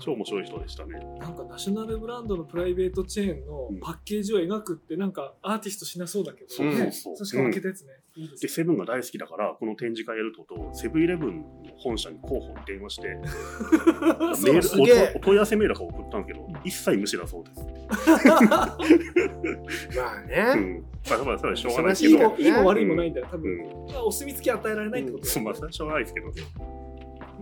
[0.00, 0.98] 超面白い人でしたね。
[1.18, 3.80] なんかナショナルブランドのプライベートチェーンのうん。
[3.80, 7.16] パッケージを描くってなんかアーティストしなそうだけど、そうねそう。
[7.16, 11.44] そうしかも開けたやつね、いいでセブンが大好きだからこの展示会やるとをセブンイレブンの
[11.76, 17.60] 本社に広報に電話して メールおお問い合わせメールとか送ったんですけど一切無視だそうです、
[18.38, 18.78] まあ
[20.24, 20.54] うね。
[20.54, 22.14] ん、まあまあそれはしょうがないけど。
[22.14, 23.26] いもいいも悪いもないんだよ。
[23.30, 23.92] 多分、うん。
[23.92, 26.26] まあお墨付き与えられないってことだよそうまあそれはしょうがないですけど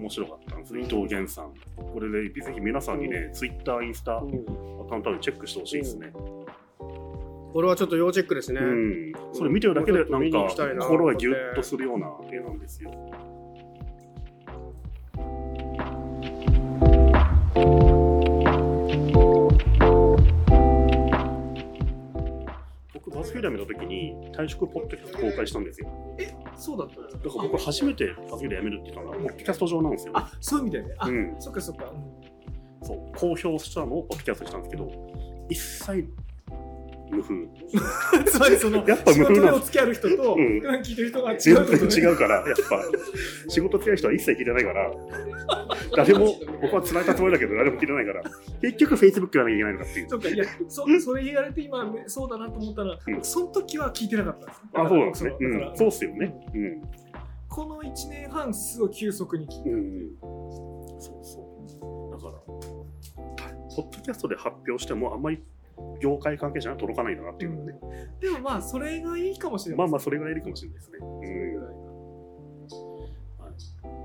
[0.03, 1.55] 面白かったんです伊藤源さん。
[1.77, 4.45] これでぜひ皆さんにね、ツイッターインスタアうん。
[4.93, 8.61] カウントあるチェックしてほしいですね、これはちょっと要チェックですね。
[8.61, 10.49] うん、それ見てるだけでなんか
[10.81, 12.91] 心がギュッとするような絵なんですよ。
[23.33, 25.89] フィード辞めた時に退職ポッドキャスト公開したんですよ。
[26.57, 30.13] そうだったんですだから僕初めてバズフィード辞めるって言ったのはポッドキャスト上なんですよ。
[30.15, 31.37] あそういう意味だよねあ、うん。
[31.39, 32.87] そっかそっか、うん。
[32.87, 34.91] そう公表したのをポッドキャストにしたんですけど
[35.49, 36.09] 一切
[37.13, 37.35] 無風。
[38.25, 41.39] つまりそのやっぱ仕事でお付き合いある人と、うん普段聞いてる人が違う
[41.71, 42.83] ね然違うから、やっぱ、
[43.49, 44.91] 仕事強い人は一切聞いてないから、
[45.97, 48.23] 誰も、僕は繋いだつもりだけど、誰も聞いてないから、
[48.61, 50.09] 結局 Facebook やらなきゃいけないのかっていう。
[50.09, 55.37] そっかいやそそれ言われて今ねそうだなと思ったら、うんその時は聞いてなかったんですあ、そうなんですね。
[55.41, 56.35] うん、そうっすよね。
[56.55, 56.83] うん。
[57.49, 60.11] この1年半すごい急速に聞いてうん。
[60.99, 62.11] そうそう。
[62.13, 62.33] だから、
[63.77, 65.43] ポッドキャストで発表しても、あんまり
[66.01, 67.75] 業界関係者には届かないんだなっていうのね。
[68.21, 70.99] でもまあそれがいいかもしれないまあまあ、それぐらいいるかもしれないですね。
[70.99, 71.75] それぐらい。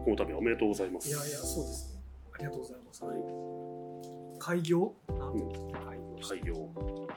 [0.06, 1.10] この度おめでとうございます。
[1.10, 2.02] いやいやそうですね。
[2.34, 3.04] ありがとうございます、
[4.40, 4.94] 開業？
[5.10, 5.34] なん。
[5.34, 7.08] ていうん開業開業。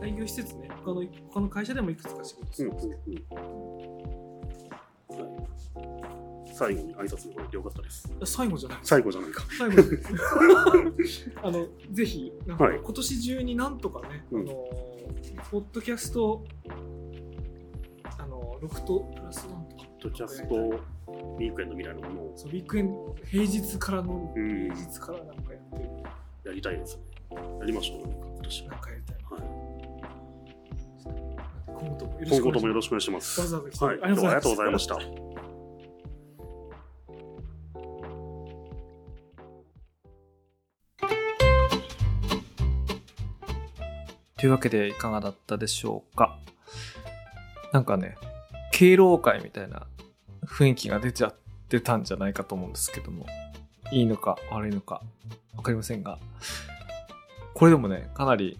[0.00, 0.68] 開業施設ね。
[0.84, 3.95] 他の他の会社でもいくつか仕事すうんるんですけど、うんうんはい
[6.56, 8.10] 最後に挨拶もらえてよかったです。
[8.24, 8.78] 最後じゃない。
[8.82, 9.44] 最後じゃないか。
[9.58, 12.80] 最後です あのぜひなんかはい。
[12.82, 14.40] 今年中になんとかね、うん。
[14.40, 14.54] あの
[15.50, 16.42] ポッドキャスト
[18.18, 19.84] あのロフトプラスワンとか。
[19.84, 22.32] ポッドキャストウィークエンドみたいなものを。
[22.36, 24.70] そうウィークエンド平日からのうん。
[24.70, 25.90] 平日からなんかやってる。
[26.44, 27.02] やりたいですね。
[27.60, 28.70] やりましょう、なんか今年は。
[28.70, 29.42] なんかやりたいはい、
[31.66, 33.40] 今後ともよろし今くお願いしよろしくお願いします。
[33.40, 34.98] わざわざ来てはい、ありがとうございました。
[44.38, 46.38] というわけでいかがだったでしょうか
[47.72, 48.16] なんかね、
[48.70, 49.86] 敬老会みたいな
[50.44, 51.34] 雰囲気が出ちゃっ
[51.68, 53.24] てたんじゃないかと思うんですけども、
[53.90, 55.02] いいのか悪いのか
[55.56, 56.18] わかりませんが、
[57.54, 58.58] これでもね、かなり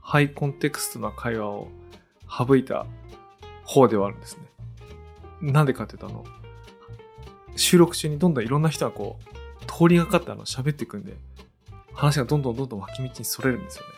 [0.00, 1.68] ハイコンテクストな会話を
[2.26, 2.86] 省いた
[3.64, 4.44] 方ではあるんですね。
[5.42, 6.24] なんでかっていうとあの、
[7.54, 11.18] 収録中にどんどんいろんな人がこう、通りがかってあの喋っていくんで、
[11.92, 13.97] 話がどんどんどんどん脇道にそれるんですよね。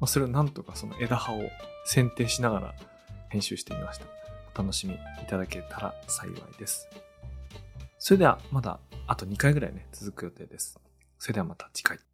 [0.00, 1.40] まあ、それをなんとかその枝葉を
[1.86, 2.74] 剪定しながら
[3.28, 4.06] 編集してみました。
[4.54, 6.88] お楽しみいただけたら幸いです。
[7.98, 10.78] それではまだあと2回ぐらいね、続く予定です。
[11.18, 12.07] それではまた次回。